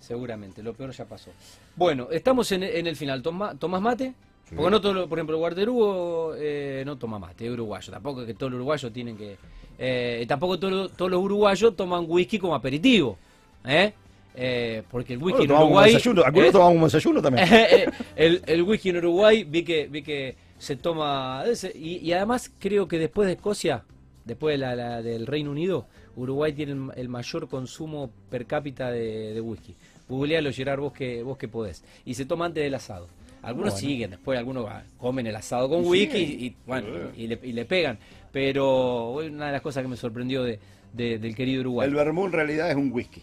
seguramente, 0.02 0.62
lo 0.62 0.74
peor 0.74 0.92
ya 0.92 1.06
pasó. 1.06 1.32
Bueno, 1.78 2.10
estamos 2.12 2.52
en, 2.52 2.64
en 2.64 2.88
el 2.88 2.96
final. 2.98 3.22
Toma- 3.22 3.56
¿Tomás 3.56 3.82
mate? 3.82 4.14
Sí. 4.50 4.56
Porque 4.56 4.72
no 4.72 4.82
todo, 4.82 5.08
por 5.08 5.18
ejemplo, 5.18 5.36
el 5.36 5.40
Guarderugo 5.40 6.34
eh, 6.38 6.84
no 6.86 6.98
toma 6.98 7.18
mate, 7.20 7.46
es 7.48 7.52
uruguayo. 7.54 7.92
Tampoco 7.92 8.22
es 8.22 8.28
que 8.28 8.34
todos 8.34 8.52
los 8.52 8.58
uruguayos 8.58 8.92
tienen 8.92 9.18
que... 9.18 9.38
eh, 9.80 10.26
tampoco 10.28 10.60
todo- 10.60 10.90
todos 10.90 11.12
los 11.12 11.22
uruguayos 11.22 11.74
toman 11.76 12.06
whisky 12.08 12.38
como 12.40 12.54
aperitivo. 12.56 13.18
¿eh? 13.66 13.94
Eh, 14.40 14.84
porque 14.92 15.14
el 15.14 15.20
whisky 15.24 15.48
Bueno, 15.48 15.56
en 15.56 15.62
Uruguay... 15.64 15.94
desayuno, 15.94 16.24
algunos 16.24 16.50
¿eh? 16.50 16.52
tomamos 16.52 16.76
un 16.78 16.84
desayuno 16.84 17.22
también. 17.24 17.48
el, 18.16 18.42
el 18.46 18.62
whisky 18.64 18.90
en 18.90 18.98
Uruguay 18.98 19.44
vi 19.44 19.64
que 19.64 19.88
vi 19.88 20.04
que 20.04 20.36
se 20.60 20.76
toma 20.76 21.44
y, 21.74 21.98
y 21.98 22.14
además 22.14 22.52
creo 22.60 22.88
que 22.88 23.00
después 23.00 23.26
de 23.28 23.34
Escocia 23.34 23.84
después 24.26 24.54
de 24.54 24.58
la, 24.60 24.76
la- 24.76 25.02
del 25.02 25.26
Reino 25.26 25.50
Unido 25.52 25.88
Uruguay 26.16 26.54
tiene 26.54 26.74
el, 26.74 26.82
el 26.96 27.10
mayor 27.10 27.48
consumo 27.48 28.10
per 28.30 28.46
cápita 28.46 28.92
de, 28.92 29.34
de 29.34 29.42
whisky 29.42 29.76
googlealo 30.10 30.52
Gerard 30.52 30.80
vos 30.82 30.94
que 30.94 31.24
vos 31.24 31.38
que 31.38 31.48
podés 31.48 31.84
y 32.06 32.14
se 32.14 32.26
toma 32.26 32.46
antes 32.46 32.64
del 32.64 32.74
asado 32.76 33.08
Algunos 33.42 33.74
Bueno. 33.74 33.88
siguen, 33.88 34.10
después 34.12 34.38
algunos 34.38 34.66
comen 34.98 35.26
el 35.28 35.36
asado 35.36 35.68
con 35.70 35.86
whisky 35.86 36.18
y, 36.18 36.46
y, 36.48 36.56
bueno, 36.66 36.88
Eh. 36.90 37.10
y, 37.18 37.28
le, 37.28 37.40
y 37.44 37.54
le 37.54 37.66
pegan. 37.66 37.98
Pero 38.32 39.12
una 39.12 39.46
de 39.48 39.52
las 39.54 39.62
cosas 39.62 39.84
que 39.84 39.88
me 39.90 39.96
sorprendió 39.96 40.44
de, 40.44 40.60
de- 40.94 41.18
del 41.20 41.36
querido 41.36 41.62
Uruguay. 41.62 41.88
El 41.88 41.96
vermú 41.96 42.26
en 42.26 42.32
realidad 42.34 42.70
es 42.72 42.76
un 42.76 42.92
whisky. 42.92 43.22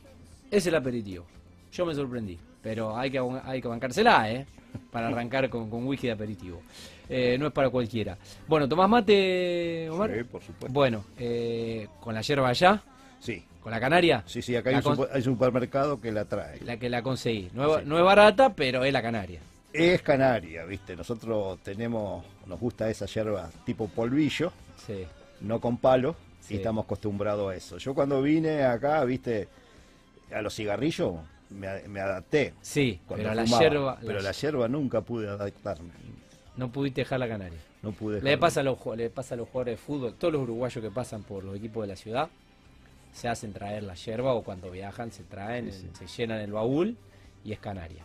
Es 0.57 0.67
el 0.67 0.75
aperitivo. 0.75 1.25
Yo 1.73 1.85
me 1.87 1.95
sorprendí. 1.95 2.39
Pero 2.63 2.97
hay 2.97 3.11
que, 3.11 3.19
hay 3.45 3.61
que 3.61 3.69
bancársela, 3.69 4.31
¿eh? 4.31 4.47
Para 4.91 5.09
arrancar 5.09 5.49
con, 5.51 5.69
con 5.69 5.87
whisky 5.87 6.07
de 6.07 6.13
aperitivo. 6.15 6.63
Eh, 7.09 7.37
no 7.39 7.49
es 7.49 7.53
para 7.53 7.69
cualquiera. 7.71 8.17
Bueno, 8.47 8.69
¿tomás 8.69 8.89
mate, 8.89 9.89
Omar? 9.91 10.11
Sí, 10.17 10.25
por 10.25 10.43
supuesto. 10.43 10.73
Bueno, 10.73 11.05
eh, 11.19 11.89
con 12.01 12.15
la 12.15 12.21
yerba 12.23 12.49
allá, 12.49 12.83
Sí, 13.21 13.43
con 13.63 13.73
la 13.73 13.81
canaria, 13.81 14.23
sí, 14.27 14.43
sí, 14.43 14.55
acá 14.55 14.71
hay 14.71 14.77
un, 14.77 14.83
con- 14.83 15.09
hay 15.13 15.23
supermercado 15.23 15.99
que 16.01 16.13
la 16.13 16.25
trae. 16.27 16.61
la 16.61 16.77
que 16.79 16.89
la 16.91 17.03
conseguí. 17.03 17.51
No, 17.55 17.77
es- 17.77 17.83
Sí. 17.83 17.89
no 17.89 17.99
es 17.99 18.05
barata, 18.05 18.55
pero 18.55 18.85
es 18.85 18.93
la 18.93 19.01
canaria. 19.03 19.41
Es 19.73 20.03
canaria, 20.03 20.65
¿viste? 20.65 20.95
Nosotros 20.95 21.59
tenemos, 21.63 22.25
nos 22.47 22.61
gusta 22.61 22.89
esa 22.91 23.07
yerba 23.07 23.51
tipo 23.67 23.89
polvillo, 23.89 24.53
Sí. 24.87 25.05
no 25.41 25.61
con 25.61 25.79
palo, 25.79 26.17
Sí. 26.41 26.55
y 26.55 26.57
estamos 26.59 26.85
acostumbrados 26.85 27.53
a 27.53 27.57
eso. 27.57 27.79
Yo 27.79 27.95
cuando 27.95 28.21
vine 28.23 28.63
acá, 28.63 29.03
¿viste? 29.05 29.49
A 30.33 30.43
los 30.43 30.55
cigarrillos 30.55 31.15
me, 31.51 31.69
a- 31.69 31.83
me 31.87 32.01
adapté. 32.01 32.55
Sí, 32.61 33.01
pero 33.09 33.35
la 33.35 33.45
fumaba, 33.45 33.63
yerba. 33.63 33.99
Pero 34.01 34.15
la- 34.15 34.23
la 34.23 34.33
yerba 34.33 34.69
nunca 34.69 35.01
pude 35.01 35.29
adaptarme. 35.29 35.91
No 36.57 36.71
pudiste 36.71 37.01
dejar 37.03 37.19
la 37.21 37.29
canaria. 37.29 37.59
No 37.83 37.93
pude 37.93 38.23
Le 38.23 38.39
pasa, 38.39 38.61
a 38.61 38.63
los, 38.63 38.79
le 38.97 39.11
pasa 39.11 39.35
a 39.35 39.39
los 39.39 39.49
jugadores 39.49 39.75
de 39.79 39.85
fútbol, 39.85 40.15
todos 40.15 40.33
los 40.33 40.43
uruguayos 40.43 40.83
que 40.83 40.91
pasan 40.91 41.23
por 41.23 41.45
los 41.45 41.57
equipos 41.57 41.83
de 41.83 41.89
la 41.89 41.97
ciudad, 41.97 42.29
se 43.13 43.29
hacen 43.29 43.53
traer 43.53 43.83
la 43.83 43.95
yerba 43.95 44.33
o 44.35 44.43
cuando 44.43 44.71
viajan 44.71 45.13
se 45.13 45.23
traen, 45.25 45.71
Sí, 45.71 45.91
se 45.93 46.07
llenan 46.07 46.41
el 46.41 46.53
baúl 46.53 46.97
y 47.45 47.53
es 47.53 47.59
canaria. 47.59 48.03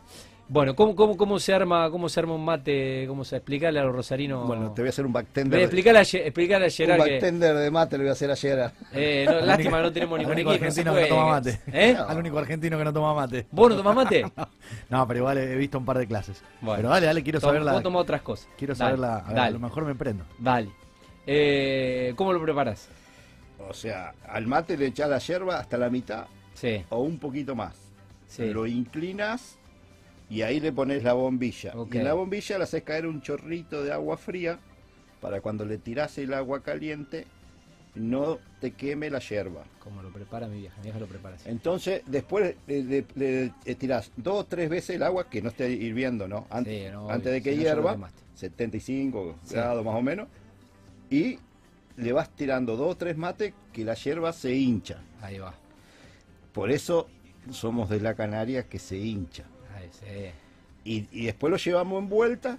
Bueno, 0.52 0.76
¿cómo, 0.76 0.96
cómo, 0.96 1.16
cómo 1.16 1.38
se 1.38 1.54
arma 1.54 1.92
cómo 1.92 2.10
se 2.10 2.20
arma 2.20 2.34
un 2.34 2.44
mate? 2.44 3.06
¿Cómo 3.08 3.24
se 3.24 3.36
explicarle 3.36 3.80
a 3.82 3.84
los 3.84 3.94
rosarinos? 3.96 4.48
Bueno, 4.48 4.72
te 4.72 4.82
voy 4.82 4.88
a 4.88 4.90
hacer 4.90 5.06
un 5.06 5.14
Ve, 5.14 5.20
bartender. 5.22 5.60
explicarle 5.62 6.00
a, 6.00 6.02
explicarle 6.02 6.66
a 6.66 6.70
un 6.70 6.72
Gerard 6.74 7.04
que... 7.04 7.12
bartender 7.12 7.56
de 7.56 7.70
mate 7.72 7.98
le 8.00 8.04
voy 8.06 8.10
a 8.10 8.14
hacer 8.14 8.32
ayer. 8.32 8.72
eh, 8.92 9.28
no, 9.30 9.42
lástima 9.42 9.80
no 9.80 9.92
tenemos 9.94 10.16
Al 10.16 10.22
ningún 10.22 10.34
único 10.34 10.50
argentino 10.50 10.96
que 10.96 11.02
no 11.02 11.08
toma 11.08 11.26
mate. 11.28 11.62
¿Eh? 11.72 11.96
Al 11.96 12.18
único 12.18 12.40
argentino 12.40 12.78
que 12.80 12.84
no 12.84 12.92
toma 12.94 13.14
mate. 13.14 13.46
¿Vos 13.52 13.70
no 13.70 13.78
tomás 13.78 13.96
mate? 13.96 14.26
No, 14.90 15.08
pero 15.08 15.20
igual 15.20 15.38
he 15.38 15.56
visto 15.56 15.78
un 15.78 15.86
par 15.86 16.00
de 16.00 16.08
clases. 16.08 16.42
Bueno. 16.62 16.78
Pero 16.78 16.90
dale, 16.90 17.06
dale, 17.06 17.24
quiero 17.24 17.40
Tom- 17.40 17.50
saber 17.50 17.62
la. 17.62 17.74
Vos 17.74 17.84
tomás 17.84 18.02
otras 18.02 18.22
cosas. 18.24 18.48
Quiero 18.58 18.74
Dale, 18.74 18.98
saber 18.98 19.00
la. 19.00 19.18
A, 19.18 19.30
ver, 19.30 19.40
a 19.40 19.50
lo 19.52 19.60
mejor 19.60 19.86
me 19.86 19.94
prendo. 19.94 20.26
dale. 20.40 20.70
Eh, 21.28 22.14
¿Cómo 22.16 22.34
lo 22.34 22.42
preparas? 22.42 22.90
O 23.70 23.74
sea, 23.74 24.14
al 24.28 24.48
mate 24.48 24.76
le 24.78 24.88
echás 24.88 25.10
la 25.10 25.20
yerba 25.20 25.60
hasta 25.60 25.78
la 25.78 25.92
mitad 25.92 26.26
Sí, 26.56 26.84
o 26.90 27.02
un 27.02 27.20
poquito 27.20 27.54
más. 27.56 27.76
sí. 28.28 28.48
Lo 28.52 28.66
inclinas 28.66 29.59
y 30.30 30.42
ahí 30.44 30.60
le 30.60 30.72
pones 30.72 31.04
la 31.04 31.14
bombilla. 31.14 31.74
Y 31.92 31.98
en 31.98 32.04
la 32.04 32.14
bombilla 32.14 32.58
le 32.58 32.64
haces 32.64 32.84
caer 32.84 33.06
un 33.08 33.22
chorrito 33.22 33.84
de 33.84 33.92
agua 33.92 34.18
fría 34.18 34.60
para 35.22 35.42
cuando 35.42 35.66
le 35.66 35.78
tirás 35.78 36.18
el 36.18 36.34
agua 36.34 36.62
caliente 36.64 37.26
no 37.96 38.38
te 38.62 38.72
queme 38.72 39.10
la 39.10 39.20
yerba. 39.20 39.64
Como 39.84 40.02
lo 40.04 40.10
prepara 40.12 40.48
mi 40.48 40.60
vieja, 40.60 40.78
mi 40.78 40.84
vieja 40.84 41.00
lo 41.00 41.08
prepara 41.08 41.36
así. 41.36 41.50
Entonces, 41.50 42.04
después 42.06 42.56
le, 42.68 42.84
le- 42.84 43.06
le- 43.16 43.54
le 43.66 43.76
tirás 43.76 44.12
dos 44.16 44.42
o 44.42 44.46
tres 44.46 44.70
veces 44.70 44.96
el 44.96 45.04
agua, 45.04 45.30
que 45.30 45.42
no 45.42 45.50
esté 45.50 45.72
hirviendo, 45.72 46.28
¿no? 46.28 46.48
Ant- 46.50 46.66
Sí, 46.66 46.86
no, 46.92 47.10
antes 47.10 47.32
de 47.34 47.42
que 47.42 47.52
si 47.52 47.58
no, 47.58 47.64
hierva, 47.64 47.92
quemaste. 47.94 48.22
75 48.36 49.36
Sí. 49.44 49.56
grados 49.56 49.84
más 49.84 49.96
o 49.96 50.02
menos, 50.02 50.28
y 51.10 51.40
le 51.98 52.14
vas 52.14 52.30
tirando 52.30 52.78
dos 52.78 52.92
o 52.92 52.96
tres 52.96 53.18
mates 53.18 53.54
que 53.74 53.84
la 53.84 53.96
yerba 53.96 54.32
se 54.32 54.54
hincha. 54.54 55.02
Ahí 55.22 55.40
va. 55.40 55.54
Por 56.54 56.72
eso 56.72 57.10
somos 57.52 57.90
de 57.90 58.00
la 58.00 58.14
Canaria 58.14 58.64
que 58.64 58.80
se 58.80 58.98
hincha. 58.98 59.44
Sí. 59.92 60.32
Y, 60.86 61.08
y 61.12 61.26
después 61.26 61.52
lo 61.52 61.58
llevamos 61.58 62.02
en 62.02 62.10
vuelta, 62.10 62.58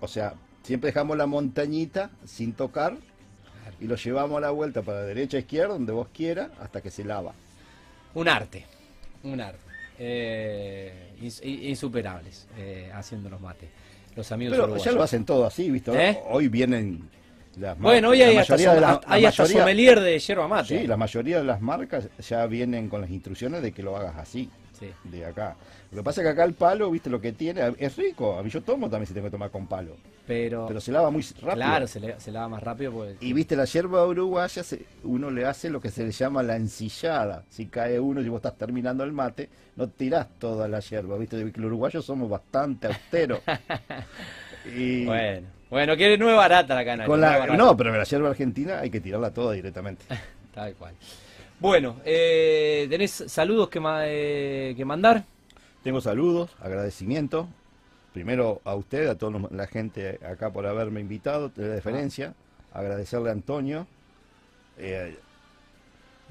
o 0.00 0.08
sea, 0.08 0.34
siempre 0.62 0.88
dejamos 0.88 1.16
la 1.16 1.26
montañita 1.26 2.10
sin 2.24 2.52
tocar 2.54 2.92
Claro. 2.92 3.76
y 3.80 3.86
lo 3.86 3.96
llevamos 3.96 4.38
a 4.38 4.40
la 4.40 4.50
vuelta 4.50 4.82
para 4.82 5.02
derecha, 5.02 5.38
izquierda, 5.38 5.74
donde 5.74 5.92
vos 5.92 6.08
quieras, 6.14 6.50
hasta 6.60 6.80
que 6.80 6.90
se 6.90 7.04
lava. 7.04 7.32
Un 8.14 8.28
arte. 8.28 8.64
Un 9.22 9.40
arte. 9.40 9.60
Eh, 9.98 11.12
insuperables 11.42 12.46
eh, 12.56 12.90
haciendo 12.94 13.28
los 13.30 13.40
mates. 13.40 13.68
Los 14.14 14.30
amigos 14.32 14.52
Pero 14.52 14.64
uruguayos. 14.64 14.84
ya 14.84 14.92
lo 14.92 15.02
hacen 15.02 15.24
todo 15.24 15.44
así, 15.46 15.70
¿viste? 15.70 15.90
¿Eh? 16.10 16.18
Hoy 16.30 16.48
vienen 16.48 17.08
las 17.58 17.78
Bueno, 17.78 18.10
hoy 18.10 18.18
la 18.18 18.26
hay 18.26 18.36
hasta, 18.38 18.56
de 18.56 18.64
la- 18.80 19.00
hay 19.06 19.22
la 19.22 19.28
hasta 19.28 19.42
mayoría- 19.44 19.60
sommelier 19.62 20.00
de 20.00 20.18
yerba 20.18 20.48
mate. 20.48 20.78
Sí, 20.80 20.86
la 20.86 20.96
mayoría 20.96 21.38
de 21.38 21.44
las 21.44 21.60
marcas 21.60 22.08
ya 22.18 22.46
vienen 22.46 22.88
con 22.88 23.00
las 23.00 23.10
instrucciones 23.10 23.62
de 23.62 23.72
que 23.72 23.82
lo 23.82 23.96
hagas 23.96 24.16
así, 24.16 24.48
Sí. 24.78 24.90
de 25.04 25.24
acá. 25.24 25.56
Lo 25.90 25.98
que 25.98 26.02
pasa 26.04 26.20
es 26.20 26.26
que 26.26 26.30
acá 26.32 26.44
el 26.44 26.54
palo, 26.54 26.90
¿viste 26.90 27.08
lo 27.10 27.20
que 27.20 27.32
tiene? 27.32 27.62
Es 27.78 27.96
rico. 27.96 28.38
A 28.38 28.42
mí 28.42 28.50
yo 28.50 28.62
tomo 28.62 28.90
también 28.90 29.06
si 29.06 29.14
tengo 29.14 29.26
que 29.26 29.30
tomar 29.30 29.50
con 29.50 29.66
palo. 29.66 29.96
Pero, 30.26 30.66
Pero 30.66 30.80
se 30.80 30.90
lava 30.90 31.08
muy 31.10 31.22
rápido. 31.22 31.54
claro, 31.54 31.86
se, 31.86 32.00
le- 32.00 32.18
se 32.18 32.32
lava 32.32 32.48
más 32.48 32.62
rápido 32.62 32.90
porque... 32.92 33.16
Y 33.20 33.32
viste, 33.32 33.54
la 33.54 33.64
yerba 33.64 34.04
uruguaya, 34.04 34.62
se- 34.64 34.84
uno 35.04 35.30
le 35.30 35.44
hace 35.46 35.70
lo 35.70 35.80
que 35.80 35.88
se 35.90 36.02
le 36.04 36.10
llama 36.10 36.42
la 36.42 36.56
ensillada. 36.56 37.44
Si 37.48 37.66
cae 37.66 38.00
uno 38.00 38.20
y 38.20 38.28
vos 38.28 38.38
estás 38.38 38.58
terminando 38.58 39.04
el 39.04 39.12
mate, 39.12 39.48
no 39.76 39.88
tirás 39.88 40.26
toda 40.40 40.66
la 40.66 40.80
yerba, 40.80 41.16
viste, 41.16 41.36
los 41.44 41.54
uruguayos 41.66 42.04
somos 42.04 42.28
bastante 42.28 42.88
austeros. 42.88 43.38
y 44.76 45.04
Bueno, 45.04 45.46
bueno, 45.70 45.96
que 45.96 46.18
no 46.18 46.28
es 46.30 46.36
barata 46.36 46.74
la 46.74 46.84
canaria. 46.84 47.06
con 47.06 47.20
no 47.20 47.26
la, 47.26 47.38
barata. 47.38 47.56
no, 47.56 47.76
pero 47.76 47.96
la 47.96 48.04
yerba 48.04 48.30
argentina 48.30 48.80
hay 48.80 48.90
que 48.90 49.00
tirarla 49.00 49.30
toda 49.32 49.52
directamente. 49.52 50.04
Tal 50.54 50.74
cual. 50.74 50.94
Bueno, 51.58 51.96
eh, 52.04 52.86
¿tenés 52.90 53.12
saludos 53.28 53.68
que, 53.68 53.80
ma- 53.80 54.02
eh, 54.06 54.74
que 54.76 54.84
mandar? 54.84 55.24
Tengo 55.82 56.00
saludos, 56.00 56.50
agradecimientos. 56.60 57.46
Primero 58.12 58.60
a 58.64 58.74
usted, 58.74 59.08
a 59.08 59.14
toda 59.16 59.38
la 59.50 59.66
gente 59.66 60.18
acá 60.26 60.50
por 60.50 60.66
haberme 60.66 61.00
invitado, 61.00 61.50
de 61.50 61.68
la 61.68 61.74
deferencia. 61.74 62.34
Agradecerle 62.72 63.28
a 63.30 63.32
Antonio. 63.32 63.86
Eh, 64.78 65.16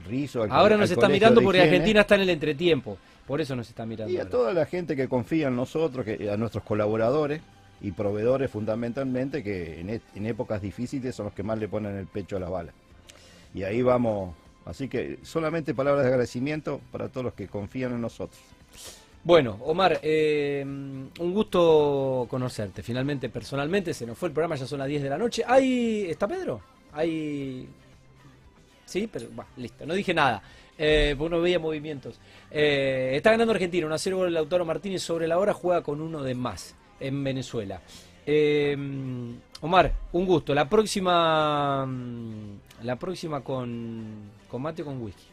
Rizo, 0.08 0.44
al 0.44 0.52
Ahora 0.52 0.78
nos 0.78 0.90
al 0.92 0.98
está 0.98 1.08
mirando 1.10 1.42
porque 1.42 1.60
Higiene. 1.60 1.76
Argentina 1.78 2.02
está 2.02 2.16
en 2.16 2.22
el 2.22 2.30
entretiempo. 2.30 2.98
Por 3.26 3.42
eso 3.42 3.56
nos 3.56 3.68
está 3.70 3.86
mirando. 3.86 4.12
Y 4.12 4.18
a 4.18 4.22
ahora. 4.22 4.30
toda 4.32 4.54
la 4.54 4.66
gente 4.66 4.96
que 4.96 5.08
confía 5.08 5.48
en 5.48 5.56
nosotros, 5.56 6.06
que, 6.06 6.30
a 6.30 6.38
nuestros 6.38 6.64
colaboradores 6.64 7.42
y 7.82 7.92
proveedores 7.92 8.52
fundamentalmente, 8.52 9.44
que 9.44 9.80
en, 9.80 9.90
e- 9.90 10.02
en 10.16 10.26
épocas 10.26 10.62
difíciles 10.62 11.16
son 11.16 11.26
los 11.28 11.34
que 11.34 11.44
más 11.44 11.58
le 11.58 11.68
ponen 11.68 11.96
el 11.98 12.08
pecho 12.08 12.38
a 12.38 12.40
las 12.40 12.50
balas. 12.50 12.76
Y 13.54 13.64
ahí 13.64 13.82
vamos. 13.82 14.36
Así 14.66 14.88
que 14.88 15.20
solamente 15.24 15.74
palabras 15.74 16.04
de 16.04 16.10
agradecimiento 16.10 16.82
para 16.92 17.10
todos 17.10 17.26
los 17.26 17.34
que 17.34 17.48
confían 17.48 17.94
en 17.94 18.02
nosotros. 18.02 18.40
Bueno, 19.24 19.58
Omar, 19.64 20.00
eh, 20.04 20.64
un 20.64 21.34
gusto 21.34 22.28
conocerte. 22.30 22.84
Finalmente, 22.84 23.30
personalmente, 23.30 23.94
se 23.94 24.06
nos 24.06 24.18
fue 24.18 24.30
el 24.30 24.34
programa, 24.34 24.56
ya 24.56 24.68
son 24.68 24.80
las 24.80 24.88
10 24.88 25.02
de 25.04 25.10
la 25.10 25.18
noche. 25.18 25.44
¿Hay. 25.48 26.06
¿Está 26.10 26.28
Pedro? 26.28 26.62
¿Hay. 26.94 27.68
Sí, 28.86 29.10
pero. 29.12 29.28
Bueno, 29.32 29.50
listo, 29.58 29.86
no 29.86 29.96
dije 29.96 30.14
nada. 30.14 30.44
Eh, 30.78 31.16
porque 31.18 31.36
no 31.36 31.42
veía 31.42 31.58
movimientos. 31.58 32.20
Eh, 32.52 33.14
está 33.16 33.32
ganando 33.32 33.54
Argentina, 33.54 33.88
un 33.88 33.94
a 33.94 33.98
0 33.98 34.18
gol 34.18 34.28
el 34.28 34.34
Lautaro 34.34 34.66
Martínez 34.66 35.02
sobre 35.02 35.28
la 35.28 35.40
hora, 35.40 35.54
juega 35.54 35.82
con 35.82 36.02
uno 36.02 36.22
de 36.22 36.36
más 36.36 36.76
en 37.00 37.24
Venezuela. 37.24 37.82
Eh, 38.26 38.76
Omar, 39.62 39.92
un 40.14 40.26
gusto. 40.26 40.54
La 40.54 40.68
próxima. 40.70 41.86
mm, 41.86 42.56
La 42.84 42.96
próxima 42.98 43.42
con. 43.42 44.06
con 44.50 44.62
mate 44.62 44.82
o 44.82 44.86
con 44.86 45.02
whisky. 45.02 45.24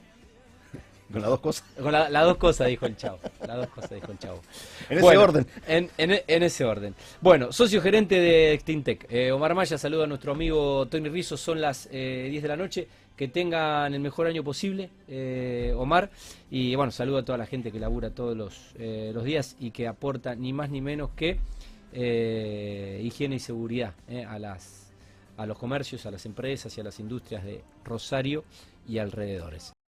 Con 1.13 1.21
las 1.21 1.31
dos 1.31 1.41
cosas. 1.41 1.65
Con 1.79 1.93
la- 1.93 2.09
las 2.09 2.25
dos 2.25 2.37
cosas, 2.39 2.69
dijo 2.69 2.87
el 2.87 2.97
chavo. 2.97 3.19
Las 3.47 3.57
dos 3.59 3.67
cosas, 3.69 3.91
dijo 3.91 4.13
el 4.13 4.19
chavo. 4.19 4.41
En 4.89 4.99
ese 4.99 5.17
orden. 5.19 5.47
En, 5.67 5.91
en- 5.99 6.23
en 6.27 6.43
ese 6.43 6.65
orden. 6.65 6.95
Bueno, 7.21 7.53
socio 7.53 7.83
gerente 7.83 8.15
de 8.19 8.55
Extintec. 8.55 9.07
Eh, 9.11 9.31
Omar 9.33 9.55
Maya 9.55 9.77
saluda 9.77 10.05
a 10.05 10.07
nuestro 10.07 10.33
amigo 10.33 10.87
Tony 10.87 11.09
Rizzo. 11.11 11.37
Son 11.37 11.61
las 11.61 11.89
eh, 11.93 12.29
10 12.31 12.43
de 12.43 12.49
la 12.49 12.57
noche. 12.57 12.89
Que 13.17 13.29
tengan 13.29 13.93
el 13.93 14.01
mejor 14.01 14.27
año 14.27 14.43
posible, 14.43 14.89
eh, 15.07 15.75
Omar. 15.77 16.09
Y 16.51 16.75
bueno, 16.77 16.91
saludo 16.91 17.19
a 17.19 17.25
toda 17.25 17.37
la 17.37 17.45
gente 17.47 17.71
que 17.71 17.79
labura 17.79 18.09
todos 18.11 18.35
los, 18.35 18.73
eh, 18.79 19.11
los 19.15 19.23
días 19.25 19.55
y 19.61 19.71
que 19.71 19.87
aporta 19.87 20.35
ni 20.35 20.55
más 20.55 20.71
ni 20.71 20.81
menos 20.81 21.11
que 21.15 21.37
eh, 21.93 23.01
higiene 23.03 23.37
y 23.37 23.41
seguridad 23.41 23.95
eh, 24.09 24.25
a, 24.25 24.39
las, 24.39 24.93
a 25.37 25.47
los 25.47 25.59
comercios, 25.59 26.07
a 26.07 26.11
las 26.11 26.25
empresas 26.27 26.77
y 26.77 26.81
a 26.81 26.85
las 26.85 26.99
industrias 27.01 27.45
de 27.45 27.63
Rosario 27.85 28.45
y 28.87 28.99
alrededores. 28.99 29.72